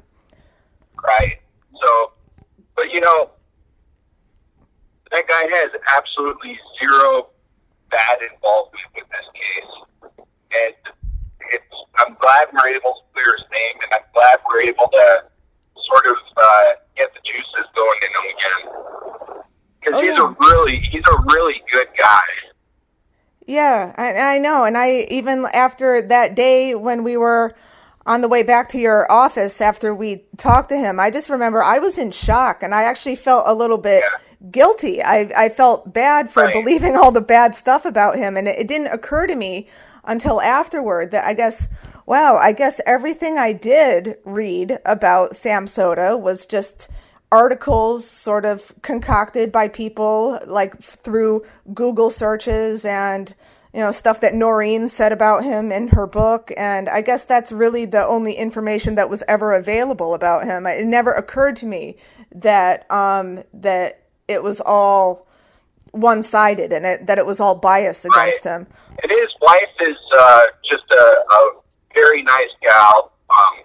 Right. 1.04 1.40
So, 1.82 2.12
but 2.76 2.92
you 2.92 3.02
know, 3.02 3.32
that 5.12 5.28
guy 5.28 5.44
has 5.44 5.72
absolutely 5.96 6.58
zero 6.80 7.28
bad 7.92 8.20
involvement 8.34 8.84
with 8.96 9.06
this 9.10 9.28
case, 9.34 10.18
and 10.52 10.74
it's. 11.52 11.76
I'm 12.00 12.16
glad 12.22 12.48
we're 12.54 12.70
able 12.70 12.94
to 12.94 13.02
clear 13.14 13.36
his 13.38 13.50
name, 13.52 13.76
and 13.82 13.92
I'm 13.94 14.06
glad 14.14 14.38
we're 14.48 14.62
able 14.62 14.88
to 14.88 15.24
sort 15.90 16.06
of 16.06 16.18
uh, 16.36 16.64
get 16.96 17.12
the 17.14 17.20
juices 17.26 17.66
going 17.76 18.00
in 18.04 18.10
him 18.14 18.26
again. 18.36 19.44
Because 19.80 19.96
oh, 19.96 20.02
he's 20.02 20.18
yeah. 20.18 20.28
a 20.28 20.36
really, 20.40 20.80
he's 20.92 21.08
a 21.08 21.18
really 21.34 21.62
good 21.72 21.88
guy. 21.98 22.22
Yeah, 23.48 23.94
I, 23.98 24.36
I 24.36 24.40
know. 24.40 24.66
And 24.66 24.78
I 24.78 25.08
even 25.10 25.46
after 25.54 26.02
that 26.02 26.36
day 26.36 26.76
when 26.76 27.04
we 27.04 27.16
were 27.16 27.56
on 28.06 28.22
the 28.22 28.28
way 28.28 28.44
back 28.44 28.70
to 28.70 28.78
your 28.78 29.10
office 29.10 29.62
after 29.62 29.96
we 29.96 30.24
talked 30.36 30.70
to 30.70 30.78
him, 30.78 31.00
I 31.00 31.10
just 31.10 31.30
remember 31.30 31.64
I 31.64 31.80
was 31.80 31.98
in 31.98 32.12
shock 32.12 32.62
and 32.62 32.76
I 32.76 32.84
actually 32.84 33.16
felt 33.16 33.46
a 33.48 33.54
little 33.54 33.78
bit 33.78 34.04
yeah. 34.04 34.50
guilty. 34.52 35.02
I, 35.02 35.32
I 35.36 35.50
felt 35.50 35.94
bad 35.94 36.30
for 36.30 36.44
right. 36.44 36.54
believing 36.54 36.98
all 36.98 37.12
the 37.12 37.22
bad 37.22 37.56
stuff 37.56 37.86
about 37.86 38.18
him. 38.18 38.36
And 38.36 38.50
it, 38.50 38.60
it 38.60 38.68
didn't 38.68 38.94
occur 38.94 39.28
to 39.28 39.36
me 39.36 39.68
until 40.04 40.42
afterward 40.42 41.12
that 41.12 41.26
I 41.26 41.34
guess, 41.34 41.70
wow, 42.06 42.36
I 42.36 42.52
guess 42.52 42.82
everything 42.86 43.38
I 43.38 43.54
did 43.54 44.18
read 44.26 44.78
about 44.86 45.38
Sam 45.38 45.68
Soda 45.68 46.18
was 46.18 46.46
just 46.46 46.90
articles 47.32 48.10
sort 48.10 48.46
of 48.46 48.74
concocted 48.82 49.52
by 49.52 49.68
people 49.68 50.40
like 50.48 50.80
through 50.82 51.44
Google 51.74 52.10
searches 52.10 52.86
and 52.86 53.36
you 53.74 53.82
know 53.82 53.92
stuff 53.92 54.22
that 54.22 54.34
Noreen 54.34 54.88
said 54.88 55.12
about 55.12 55.44
him 55.44 55.72
in 55.72 55.90
her 55.90 56.08
book 56.08 56.52
and 56.56 56.88
I 56.88 57.02
guess 57.02 57.26
that's 57.26 57.52
really 57.52 57.86
the 57.86 58.06
only 58.06 58.34
information 58.34 58.96
that 58.96 59.10
was 59.10 59.24
ever 59.28 59.54
available 59.54 60.14
about 60.14 60.46
him. 60.46 60.66
It 60.66 60.86
never 60.86 61.12
occurred 61.14 61.58
to 61.58 61.66
me 61.66 61.98
that 62.34 62.90
um 62.90 63.44
that 63.54 64.04
it 64.30 64.42
was 64.42 64.62
all 64.62 65.28
one-sided 65.92 66.72
and 66.72 66.86
it, 66.86 67.08
that 67.08 67.18
it 67.18 67.26
was 67.26 67.40
all 67.40 67.56
biased 67.56 68.06
against 68.06 68.46
right. 68.46 68.62
him. 68.62 68.68
And 69.02 69.12
his 69.12 69.30
wife 69.42 69.64
is 69.82 69.96
uh, 70.18 70.44
just 70.70 70.84
a, 70.92 71.24
a 71.32 71.52
very 71.94 72.24
nice 72.24 72.50
gal 72.62 73.12
um 73.30 73.64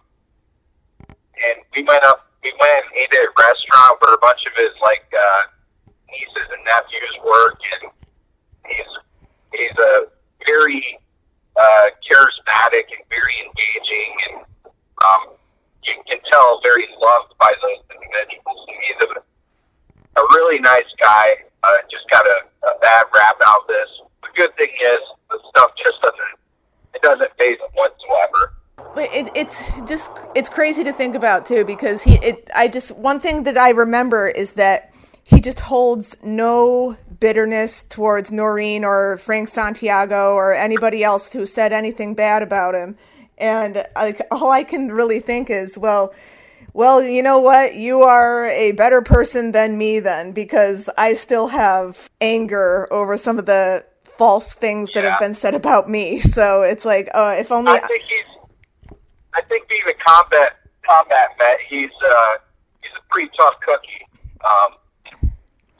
and 1.09 1.61
we 1.77 1.85
went 1.85 2.03
up 2.05 2.32
we 2.43 2.51
went 2.59 2.85
and 2.85 2.93
ate 2.99 3.15
at 3.15 3.23
a 3.23 3.33
restaurant 3.39 3.99
where 4.03 4.15
a 4.15 4.19
bunch 4.19 4.43
of 4.47 4.53
his 4.59 4.75
like 4.83 5.07
uh, 5.15 5.43
nieces 6.11 6.49
and 6.51 6.63
nephews 6.67 7.15
work, 7.25 7.59
and 7.79 7.91
he's 8.67 8.93
he's 9.55 9.79
a 9.79 10.11
very 10.47 10.99
uh, 11.57 11.87
charismatic 12.03 12.91
and 12.91 13.03
very 13.09 13.37
engaging, 13.47 14.11
and 14.27 14.37
um, 15.07 15.39
you 15.87 15.95
can 16.07 16.19
tell 16.31 16.61
very 16.63 16.87
loved 17.01 17.35
by 17.39 17.53
those 17.63 17.79
individuals. 17.95 18.61
And 18.67 18.79
he's 18.87 19.01
a, 19.07 19.09
a 20.19 20.25
really 20.35 20.59
nice 20.59 20.91
guy. 20.99 21.47
Uh, 21.63 21.79
just 21.91 22.11
got 22.11 22.27
a, 22.27 22.39
a 22.67 22.79
bad 22.83 23.07
rap 23.15 23.37
out 23.47 23.63
of 23.63 23.69
this. 23.69 23.91
The 24.23 24.31
good 24.35 24.55
thing 24.57 24.71
is 24.83 25.01
the 25.31 25.39
stuff 25.51 25.71
just 25.79 26.03
doesn't 26.03 26.35
it 26.95 27.03
doesn't 27.03 27.31
phase 27.39 27.59
him 27.59 27.71
whatsoever. 27.75 28.52
But 28.95 29.09
it, 29.13 29.31
it's 29.35 29.63
just 29.87 30.11
it's 30.35 30.49
crazy 30.49 30.85
to 30.85 30.93
think 30.93 31.15
about 31.15 31.47
too 31.47 31.65
because 31.65 32.03
he 32.03 32.15
it 32.17 32.51
I 32.55 32.69
just 32.69 32.91
one 32.97 33.21
thing 33.21 33.45
that 33.45 33.57
I 33.57 33.71
remember 33.71 34.29
is 34.29 34.53
that 34.53 34.93
he 35.25 35.41
just 35.41 35.61
holds 35.61 36.17
no 36.23 36.97
bitterness 37.21 37.85
towards 37.85 38.33
Noreen 38.33 38.85
or 38.85 39.17
Frank 39.19 39.49
Santiago 39.49 40.33
or 40.33 40.53
anybody 40.53 41.05
else 41.05 41.33
who 41.33 41.47
said 41.47 41.73
anything 41.73 42.15
bad 42.15 42.43
about 42.43 42.75
him. 42.75 42.97
And 43.39 43.85
I, 43.97 44.15
all 44.31 44.51
I 44.51 44.65
can 44.65 44.89
really 44.89 45.21
think 45.21 45.49
is, 45.49 45.79
well, 45.79 46.13
well, 46.75 47.03
you 47.03 47.23
know 47.23 47.39
what? 47.39 47.75
You 47.75 48.03
are 48.03 48.47
a 48.47 48.73
better 48.73 49.03
person 49.03 49.53
than 49.53 49.79
me 49.79 50.01
then, 50.01 50.33
because 50.33 50.89
I 50.97 51.15
still 51.15 51.49
have 51.49 52.11
anger 52.21 52.89
over 52.93 53.17
some 53.17 53.39
of 53.39 53.47
the 53.47 53.85
false 54.17 54.55
things 54.55 54.91
that 54.93 55.05
have 55.05 55.19
been 55.19 55.35
said 55.35 55.55
about 55.55 55.89
me. 55.89 56.19
So 56.19 56.63
it's 56.63 56.85
like, 56.85 57.09
uh, 57.15 57.37
if 57.39 57.53
only. 57.53 57.73
I 57.73 57.81
think 57.81 58.03
he's. 58.03 58.32
I 59.35 59.43
think 59.43 59.69
being 59.69 59.83
a 59.89 59.95
combat 60.05 60.59
combat 60.87 61.29
vet, 61.39 61.59
he's 61.69 61.91
uh, 62.05 62.35
he's 62.83 62.93
a 62.99 63.03
pretty 63.11 63.31
tough 63.39 63.55
cookie. 63.61 64.07
Um, 64.45 65.31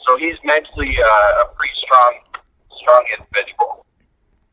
so 0.07 0.17
he's 0.17 0.37
mentally 0.45 0.97
uh, 0.99 1.43
a 1.43 1.55
pretty 1.55 1.75
strong, 1.77 2.19
strong 2.81 3.05
individual. 3.19 3.87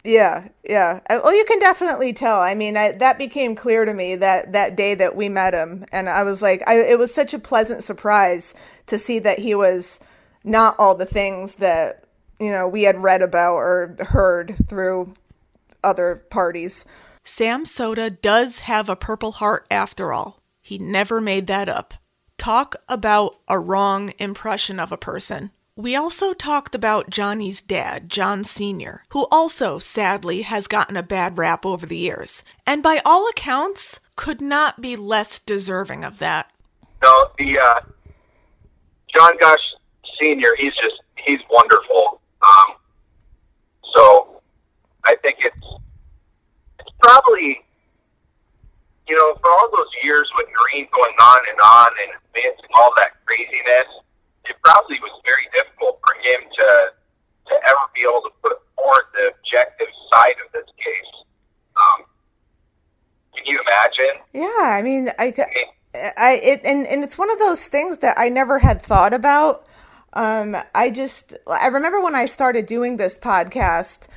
Yeah, 0.03 0.47
yeah. 0.63 1.01
Well, 1.09 1.35
you 1.35 1.43
can 1.45 1.59
definitely 1.59 2.13
tell. 2.13 2.39
I 2.39 2.55
mean, 2.55 2.77
I, 2.77 2.93
that 2.93 3.17
became 3.17 3.55
clear 3.55 3.83
to 3.83 3.93
me 3.93 4.15
that 4.15 4.53
that 4.53 4.75
day 4.75 4.95
that 4.95 5.15
we 5.15 5.27
met 5.27 5.53
him, 5.53 5.85
and 5.91 6.09
I 6.09 6.23
was 6.23 6.41
like, 6.41 6.63
I, 6.67 6.79
it 6.79 6.97
was 6.97 7.13
such 7.13 7.33
a 7.33 7.39
pleasant 7.39 7.83
surprise 7.83 8.53
to 8.87 8.97
see 8.97 9.19
that 9.19 9.39
he 9.39 9.55
was 9.55 9.99
not 10.43 10.75
all 10.79 10.95
the 10.95 11.05
things 11.05 11.55
that 11.55 12.05
you 12.39 12.49
know 12.49 12.67
we 12.67 12.83
had 12.83 13.01
read 13.01 13.21
about 13.21 13.55
or 13.55 13.95
heard 13.99 14.55
through 14.67 15.13
other 15.83 16.23
parties. 16.29 16.85
Sam 17.23 17.65
Soda 17.65 18.09
does 18.09 18.59
have 18.59 18.89
a 18.89 18.95
Purple 18.95 19.33
Heart 19.33 19.67
after 19.69 20.13
all. 20.13 20.41
He 20.61 20.77
never 20.77 21.19
made 21.19 21.47
that 21.47 21.69
up. 21.69 21.93
Talk 22.37 22.75
about 22.87 23.39
a 23.47 23.59
wrong 23.59 24.13
impression 24.17 24.79
of 24.79 24.91
a 24.91 24.97
person. 24.97 25.51
We 25.75 25.95
also 25.95 26.33
talked 26.33 26.75
about 26.75 27.09
Johnny's 27.09 27.61
dad, 27.61 28.09
John 28.09 28.43
Sr., 28.43 29.05
who 29.09 29.27
also 29.31 29.79
sadly 29.79 30.41
has 30.41 30.67
gotten 30.67 30.97
a 30.97 31.03
bad 31.03 31.37
rap 31.37 31.65
over 31.65 31.85
the 31.85 31.97
years, 31.97 32.43
and 32.67 32.83
by 32.83 33.01
all 33.05 33.29
accounts, 33.29 33.99
could 34.17 34.41
not 34.41 34.81
be 34.81 34.97
less 34.97 35.39
deserving 35.39 36.03
of 36.03 36.19
that. 36.19 36.51
No, 37.01 37.27
the 37.37 37.57
uh, 37.57 37.79
John 39.15 39.37
Gosch 39.39 39.61
Sr., 40.19 40.53
he's 40.57 40.75
just, 40.75 41.01
he's 41.25 41.39
wonderful. 41.49 42.19
Um, 42.41 42.75
so 43.93 44.41
I 45.05 45.15
think 45.21 45.37
it's 45.39 45.61
probably, 46.99 47.63
you 49.07 49.15
know, 49.15 49.35
for 49.41 49.49
all 49.49 49.69
those 49.71 49.91
years 50.03 50.29
with 50.37 50.47
Noreen 50.47 50.87
going 50.93 51.15
on 51.19 51.39
and 51.49 51.59
on 51.59 51.89
and 52.03 52.11
advancing 52.27 52.69
all 52.77 52.91
that 52.97 53.11
craziness, 53.25 53.89
it 54.45 54.55
probably 54.63 54.99
was 55.01 55.11
very 55.25 55.47
difficult 55.53 55.99
for 56.05 56.13
him 56.21 56.41
to 56.41 56.67
to 57.49 57.55
ever 57.67 57.83
be 57.95 58.01
able 58.01 58.21
to 58.21 58.29
put 58.43 58.53
forward 58.75 59.05
the 59.13 59.33
objective 59.33 59.87
side 60.13 60.35
of 60.45 60.51
this 60.53 60.69
case. 60.77 61.25
Um, 61.75 62.05
can 63.35 63.45
you 63.45 63.59
imagine? 63.61 64.21
Yeah, 64.33 64.77
I 64.77 64.81
mean, 64.83 65.09
I, 65.17 65.33
I, 65.95 66.39
it, 66.43 66.61
and 66.63 66.85
and 66.85 67.03
it's 67.03 67.17
one 67.17 67.31
of 67.31 67.39
those 67.39 67.67
things 67.67 67.99
that 67.99 68.19
I 68.19 68.29
never 68.29 68.59
had 68.59 68.81
thought 68.83 69.13
about. 69.13 69.65
Um, 70.13 70.55
I 70.73 70.89
just, 70.89 71.37
I 71.47 71.67
remember 71.67 72.01
when 72.01 72.15
I 72.15 72.25
started 72.25 72.65
doing 72.65 72.97
this 72.97 73.17
podcast, 73.17 74.07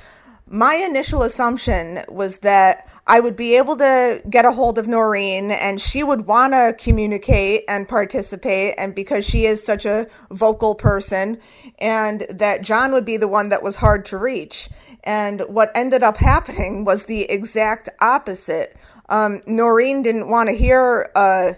my 0.53 0.75
initial 0.75 1.23
assumption 1.23 2.03
was 2.09 2.37
that 2.37 2.87
I 3.07 3.19
would 3.19 3.35
be 3.35 3.57
able 3.57 3.75
to 3.77 4.21
get 4.29 4.45
a 4.45 4.51
hold 4.51 4.77
of 4.77 4.87
Noreen 4.87 5.49
and 5.49 5.81
she 5.81 6.03
would 6.03 6.27
want 6.27 6.53
to 6.53 6.75
communicate 6.77 7.63
and 7.67 7.89
participate. 7.89 8.75
And 8.77 8.93
because 8.93 9.25
she 9.25 9.47
is 9.47 9.65
such 9.65 9.83
a 9.85 10.07
vocal 10.29 10.75
person, 10.75 11.39
and 11.79 12.27
that 12.29 12.61
John 12.61 12.93
would 12.93 13.03
be 13.03 13.17
the 13.17 13.27
one 13.27 13.49
that 13.49 13.63
was 13.63 13.77
hard 13.77 14.05
to 14.05 14.17
reach. 14.17 14.69
And 15.03 15.41
what 15.47 15.71
ended 15.73 16.03
up 16.03 16.17
happening 16.17 16.85
was 16.85 17.05
the 17.05 17.23
exact 17.23 17.89
opposite. 17.99 18.77
Um, 19.09 19.41
Noreen 19.47 20.03
didn't 20.03 20.29
want 20.29 20.49
to 20.49 20.55
hear 20.55 21.09
uh, 21.15 21.53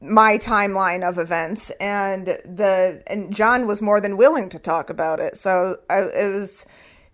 my 0.00 0.38
timeline 0.38 1.06
of 1.06 1.18
events, 1.18 1.70
and 1.78 2.26
the 2.26 3.02
and 3.06 3.34
John 3.34 3.66
was 3.66 3.82
more 3.82 4.00
than 4.00 4.16
willing 4.16 4.48
to 4.48 4.58
talk 4.58 4.88
about 4.88 5.20
it. 5.20 5.36
So 5.36 5.76
I, 5.90 6.00
it 6.00 6.32
was 6.32 6.64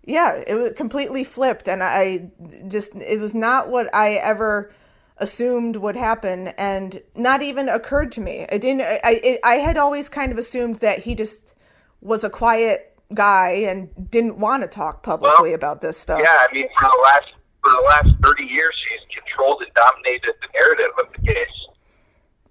yeah, 0.07 0.41
it 0.47 0.55
was 0.55 0.71
completely 0.71 1.25
flipped, 1.25 1.67
and 1.67 1.83
I 1.83 2.31
just 2.69 2.95
it 2.95 3.19
was 3.19 3.33
not 3.33 3.69
what 3.69 3.93
I 3.93 4.13
ever 4.13 4.73
assumed 5.17 5.75
would 5.75 5.97
happen, 5.97 6.47
and 6.57 7.01
not 7.13 7.41
even 7.41 7.67
occurred 7.67 8.13
to 8.13 8.21
me. 8.21 8.45
It 8.49 8.61
didn't. 8.61 8.81
I 8.81 9.19
it, 9.21 9.39
I 9.43 9.55
had 9.55 9.75
always 9.75 10.07
kind 10.07 10.31
of 10.31 10.37
assumed 10.37 10.77
that 10.77 10.99
he 10.99 11.13
just 11.13 11.55
was 11.99 12.23
a 12.23 12.29
quiet 12.29 12.97
guy 13.13 13.49
and 13.67 13.89
didn't 14.09 14.37
want 14.37 14.63
to 14.63 14.69
talk 14.69 15.03
publicly 15.03 15.49
well, 15.49 15.55
about 15.55 15.81
this 15.81 15.97
stuff. 15.97 16.21
Yeah, 16.23 16.37
I 16.49 16.53
mean, 16.53 16.67
for 16.79 16.85
the 16.85 17.01
last 17.03 17.27
for 17.61 17.71
the 17.71 17.83
last 17.89 18.09
thirty 18.23 18.45
years, 18.45 18.73
she's 18.75 19.21
controlled 19.21 19.61
and 19.61 19.73
dominated 19.73 20.35
the 20.41 20.47
narrative 20.57 20.91
of 21.01 21.07
the 21.11 21.33
case. 21.33 21.67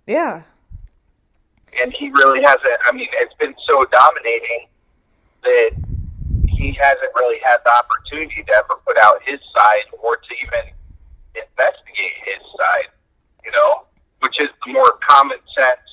Yeah. 0.07 0.43
And 1.83 1.91
he 1.95 2.11
really 2.11 2.43
hasn't. 2.43 2.81
I 2.85 2.93
mean, 2.93 3.09
it's 3.15 3.35
been 3.35 3.55
so 3.67 3.87
dominating 3.87 4.67
that 5.43 5.71
he 6.57 6.77
hasn't 6.81 7.13
really 7.15 7.39
had 7.45 7.59
the 7.65 7.73
opportunity 7.73 8.43
to 8.43 8.53
ever 8.55 8.81
put 8.87 8.97
out 8.99 9.21
his 9.25 9.41
side 9.55 9.87
or 10.03 10.17
to 10.17 10.35
even 10.43 10.73
investigate 11.35 12.17
his 12.25 12.43
side, 12.57 12.91
you 13.45 13.53
know, 13.53 13.87
which 14.21 14.41
is 14.41 14.49
the 14.65 14.73
more 14.73 14.99
common 15.09 15.39
sense, 15.57 15.89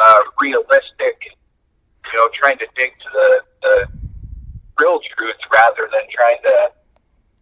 uh, 0.00 0.20
realistic, 0.40 1.16
you 2.12 2.18
know, 2.18 2.28
trying 2.34 2.58
to 2.58 2.66
dig 2.76 2.90
to 2.90 3.08
the, 3.12 3.40
the 3.62 3.88
real 4.78 5.00
truth 5.16 5.36
rather 5.52 5.88
than 5.92 6.02
trying 6.12 6.38
to 6.42 6.70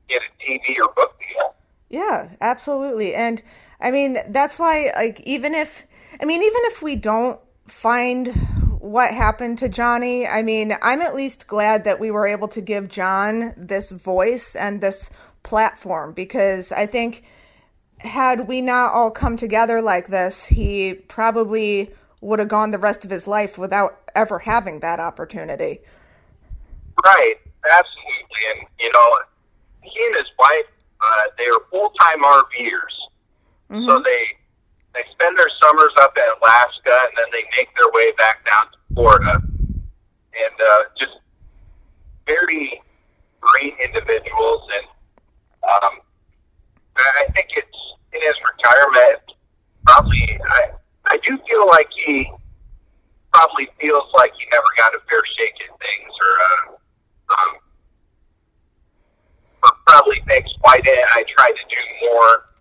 get 0.08 0.20
a 0.22 0.44
TV 0.44 0.76
or 0.82 0.92
book 0.94 1.18
deal. 1.18 1.54
Yeah, 1.88 2.30
absolutely. 2.40 3.14
And 3.14 3.42
I 3.80 3.90
mean, 3.90 4.18
that's 4.28 4.59
why, 4.59 4.92
like, 4.96 5.20
even 5.20 5.55
if, 5.55 5.84
I 6.20 6.24
mean, 6.24 6.42
even 6.42 6.61
if 6.66 6.82
we 6.82 6.96
don't 6.96 7.40
find 7.66 8.28
what 8.83 9.14
happened 9.14 9.59
to 9.59 9.68
Johnny. 9.68 10.26
I 10.26 10.43
mean, 10.43 10.76
I'm 10.83 11.01
at 11.01 11.14
least 11.14 11.47
glad 11.47 11.85
that 11.85 12.01
we 12.01 12.11
were 12.11 12.26
able 12.26 12.49
to 12.49 12.61
give 12.61 12.89
John 12.89 13.55
this 13.57 13.93
voice 13.93 14.57
and 14.57 14.80
this 14.80 15.09
platform 15.45 16.12
because 16.12 16.72
I 16.72 16.87
think 16.87 17.22
had 17.99 18.49
we 18.49 18.61
not 18.61 18.93
all 18.93 19.12
come 19.12 19.37
together 19.37 19.80
like 19.80 20.09
this, 20.09 20.47
he 20.47 20.95
probably 20.95 21.91
would 22.20 22.41
have 22.41 22.49
gone 22.49 22.72
the 22.72 22.78
rest 22.78 23.05
of 23.05 23.11
his 23.11 23.28
life 23.28 23.57
without 23.57 24.01
ever 24.16 24.41
having 24.41 24.80
that 24.80 24.99
opportunity. 24.99 25.78
Right, 27.05 27.37
absolutely. 27.70 28.43
And, 28.51 28.68
you 28.80 28.93
know, 28.93 29.16
he 29.83 30.07
and 30.07 30.16
his 30.16 30.26
wife, 30.41 30.66
uh, 31.01 31.22
they 31.39 31.45
are 31.45 31.61
full 31.70 31.91
time 32.01 32.22
RVers. 32.24 32.97
Mm-hmm. 33.70 33.89
So 33.89 34.03
they 34.03 34.26
they 34.95 35.03
spend 35.12 35.38
their 35.38 35.51
summers 35.62 35.93
up 36.01 36.16
in 36.16 36.24
Alaska, 36.40 36.97
and 37.09 37.12
then 37.16 37.26
they 37.32 37.45
make 37.57 37.68
their 37.76 37.90
way 37.93 38.12
back 38.12 38.45
down 38.45 38.66
to 38.66 38.78
Florida. 38.95 39.43
And 39.43 40.57
uh, 40.61 40.82
just 40.99 41.12
very 42.26 42.80
great 43.40 43.74
individuals, 43.84 44.68
and 44.74 44.86
um, 45.68 45.95
I 46.97 47.24
think 47.34 47.49
it's 47.57 47.78
in 48.12 48.20
his 48.22 48.36
retirement. 48.40 49.20
Probably, 49.86 50.40
I 50.49 50.70
I 51.07 51.18
do 51.26 51.38
feel 51.49 51.66
like 51.66 51.88
he 52.07 52.30
probably 53.32 53.68
feels 53.80 54.09
like 54.14 54.32
he 54.38 54.45
never 54.53 54.66
got 54.78 54.95
a 54.95 55.01
fair 55.09 55.22
shake 55.36 55.55
at 55.68 55.78
things, 55.80 56.12
or 56.20 56.32
uh, 56.40 56.72
um, 57.34 57.51
or 59.64 59.70
probably 59.86 60.22
thinks 60.26 60.51
why 60.61 60.80
didn't 60.80 61.09
I 61.12 61.24
try 61.36 61.51
to 61.51 61.64
do 61.68 62.09
more 62.09 62.51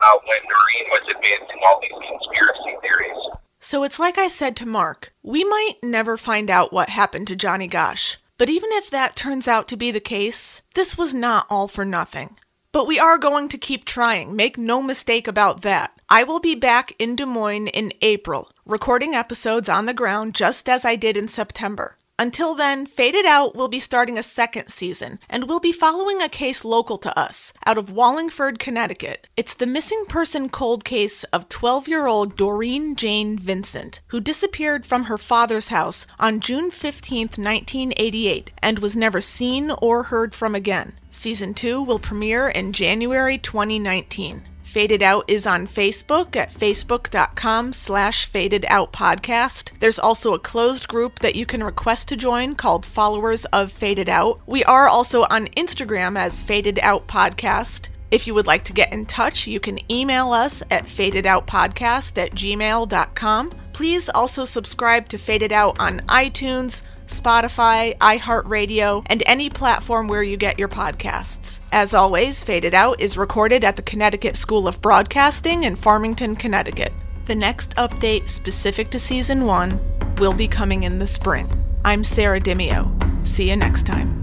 when 0.00 0.40
Noreen 0.44 0.90
was 0.90 1.02
advancing 1.10 1.60
all 1.66 1.80
these 1.80 1.90
conspiracy 1.92 2.76
theories. 2.80 3.38
So 3.60 3.82
it's 3.84 3.98
like 3.98 4.18
I 4.18 4.28
said 4.28 4.56
to 4.56 4.66
Mark, 4.66 5.12
we 5.22 5.44
might 5.44 5.74
never 5.82 6.16
find 6.16 6.48
out 6.50 6.72
what 6.72 6.90
happened 6.90 7.26
to 7.28 7.36
Johnny 7.36 7.66
Gosch, 7.66 8.16
But 8.38 8.48
even 8.48 8.70
if 8.72 8.88
that 8.90 9.16
turns 9.16 9.48
out 9.48 9.66
to 9.68 9.76
be 9.76 9.90
the 9.90 10.00
case, 10.00 10.62
this 10.74 10.96
was 10.96 11.12
not 11.12 11.46
all 11.50 11.66
for 11.66 11.84
nothing. 11.84 12.36
But 12.70 12.86
we 12.86 12.98
are 12.98 13.18
going 13.18 13.48
to 13.48 13.58
keep 13.58 13.84
trying, 13.84 14.36
make 14.36 14.56
no 14.56 14.80
mistake 14.80 15.26
about 15.26 15.62
that. 15.62 15.92
I 16.08 16.22
will 16.22 16.38
be 16.38 16.54
back 16.54 16.94
in 17.00 17.16
Des 17.16 17.26
Moines 17.26 17.66
in 17.66 17.92
April, 18.00 18.50
recording 18.64 19.14
episodes 19.14 19.68
on 19.68 19.86
the 19.86 19.94
ground 19.94 20.34
just 20.34 20.68
as 20.68 20.84
I 20.84 20.94
did 20.94 21.16
in 21.16 21.26
September. 21.26 21.97
Until 22.20 22.56
then, 22.56 22.84
Faded 22.84 23.24
Out 23.26 23.54
will 23.54 23.68
be 23.68 23.78
starting 23.78 24.18
a 24.18 24.24
second 24.24 24.70
season, 24.70 25.20
and 25.30 25.46
we'll 25.46 25.60
be 25.60 25.70
following 25.70 26.20
a 26.20 26.28
case 26.28 26.64
local 26.64 26.98
to 26.98 27.16
us, 27.16 27.52
out 27.64 27.78
of 27.78 27.92
Wallingford, 27.92 28.58
Connecticut. 28.58 29.28
It's 29.36 29.54
the 29.54 29.68
missing 29.68 30.04
person 30.08 30.48
cold 30.48 30.84
case 30.84 31.22
of 31.24 31.48
12 31.48 31.86
year 31.86 32.08
old 32.08 32.36
Doreen 32.36 32.96
Jane 32.96 33.38
Vincent, 33.38 34.00
who 34.08 34.18
disappeared 34.18 34.84
from 34.84 35.04
her 35.04 35.16
father's 35.16 35.68
house 35.68 36.08
on 36.18 36.40
June 36.40 36.72
15, 36.72 37.28
1988, 37.36 38.50
and 38.60 38.80
was 38.80 38.96
never 38.96 39.20
seen 39.20 39.70
or 39.80 40.04
heard 40.04 40.34
from 40.34 40.56
again. 40.56 40.94
Season 41.10 41.54
2 41.54 41.80
will 41.80 42.00
premiere 42.00 42.48
in 42.48 42.72
January 42.72 43.38
2019. 43.38 44.42
Faded 44.68 45.02
Out 45.02 45.24
is 45.28 45.46
on 45.46 45.66
Facebook 45.66 46.36
at 46.36 46.52
facebook.com 46.52 47.72
slash 47.72 48.26
faded 48.26 48.66
out 48.68 48.92
podcast. 48.92 49.72
There's 49.78 49.98
also 49.98 50.34
a 50.34 50.38
closed 50.38 50.88
group 50.88 51.20
that 51.20 51.34
you 51.34 51.46
can 51.46 51.64
request 51.64 52.06
to 52.08 52.16
join 52.16 52.54
called 52.54 52.84
Followers 52.84 53.46
of 53.46 53.72
Faded 53.72 54.10
Out. 54.10 54.42
We 54.46 54.62
are 54.64 54.86
also 54.86 55.22
on 55.30 55.46
Instagram 55.56 56.18
as 56.18 56.42
Faded 56.42 56.78
Out 56.82 57.08
Podcast. 57.08 57.88
If 58.10 58.26
you 58.26 58.34
would 58.34 58.46
like 58.46 58.62
to 58.64 58.74
get 58.74 58.92
in 58.92 59.06
touch, 59.06 59.46
you 59.46 59.58
can 59.58 59.78
email 59.90 60.32
us 60.32 60.62
at 60.70 60.84
fadedoutpodcast 60.84 62.18
at 62.18 62.32
gmail.com. 62.32 63.52
Please 63.72 64.10
also 64.10 64.44
subscribe 64.44 65.08
to 65.08 65.16
Faded 65.16 65.50
Out 65.50 65.80
on 65.80 66.00
iTunes, 66.00 66.82
Spotify, 67.08 67.96
iHeartRadio, 67.98 69.02
and 69.06 69.22
any 69.26 69.50
platform 69.50 70.08
where 70.08 70.22
you 70.22 70.36
get 70.36 70.58
your 70.58 70.68
podcasts. 70.68 71.60
As 71.72 71.94
always, 71.94 72.42
Faded 72.42 72.74
Out 72.74 73.00
is 73.00 73.18
recorded 73.18 73.64
at 73.64 73.76
the 73.76 73.82
Connecticut 73.82 74.36
School 74.36 74.68
of 74.68 74.80
Broadcasting 74.80 75.64
in 75.64 75.76
Farmington, 75.76 76.36
Connecticut. 76.36 76.92
The 77.26 77.34
next 77.34 77.74
update 77.76 78.28
specific 78.28 78.90
to 78.90 78.98
Season 78.98 79.44
1 79.44 80.16
will 80.18 80.32
be 80.32 80.48
coming 80.48 80.84
in 80.84 80.98
the 80.98 81.06
spring. 81.06 81.48
I'm 81.84 82.04
Sarah 82.04 82.40
Dimio. 82.40 82.90
See 83.26 83.50
you 83.50 83.56
next 83.56 83.84
time. 83.86 84.17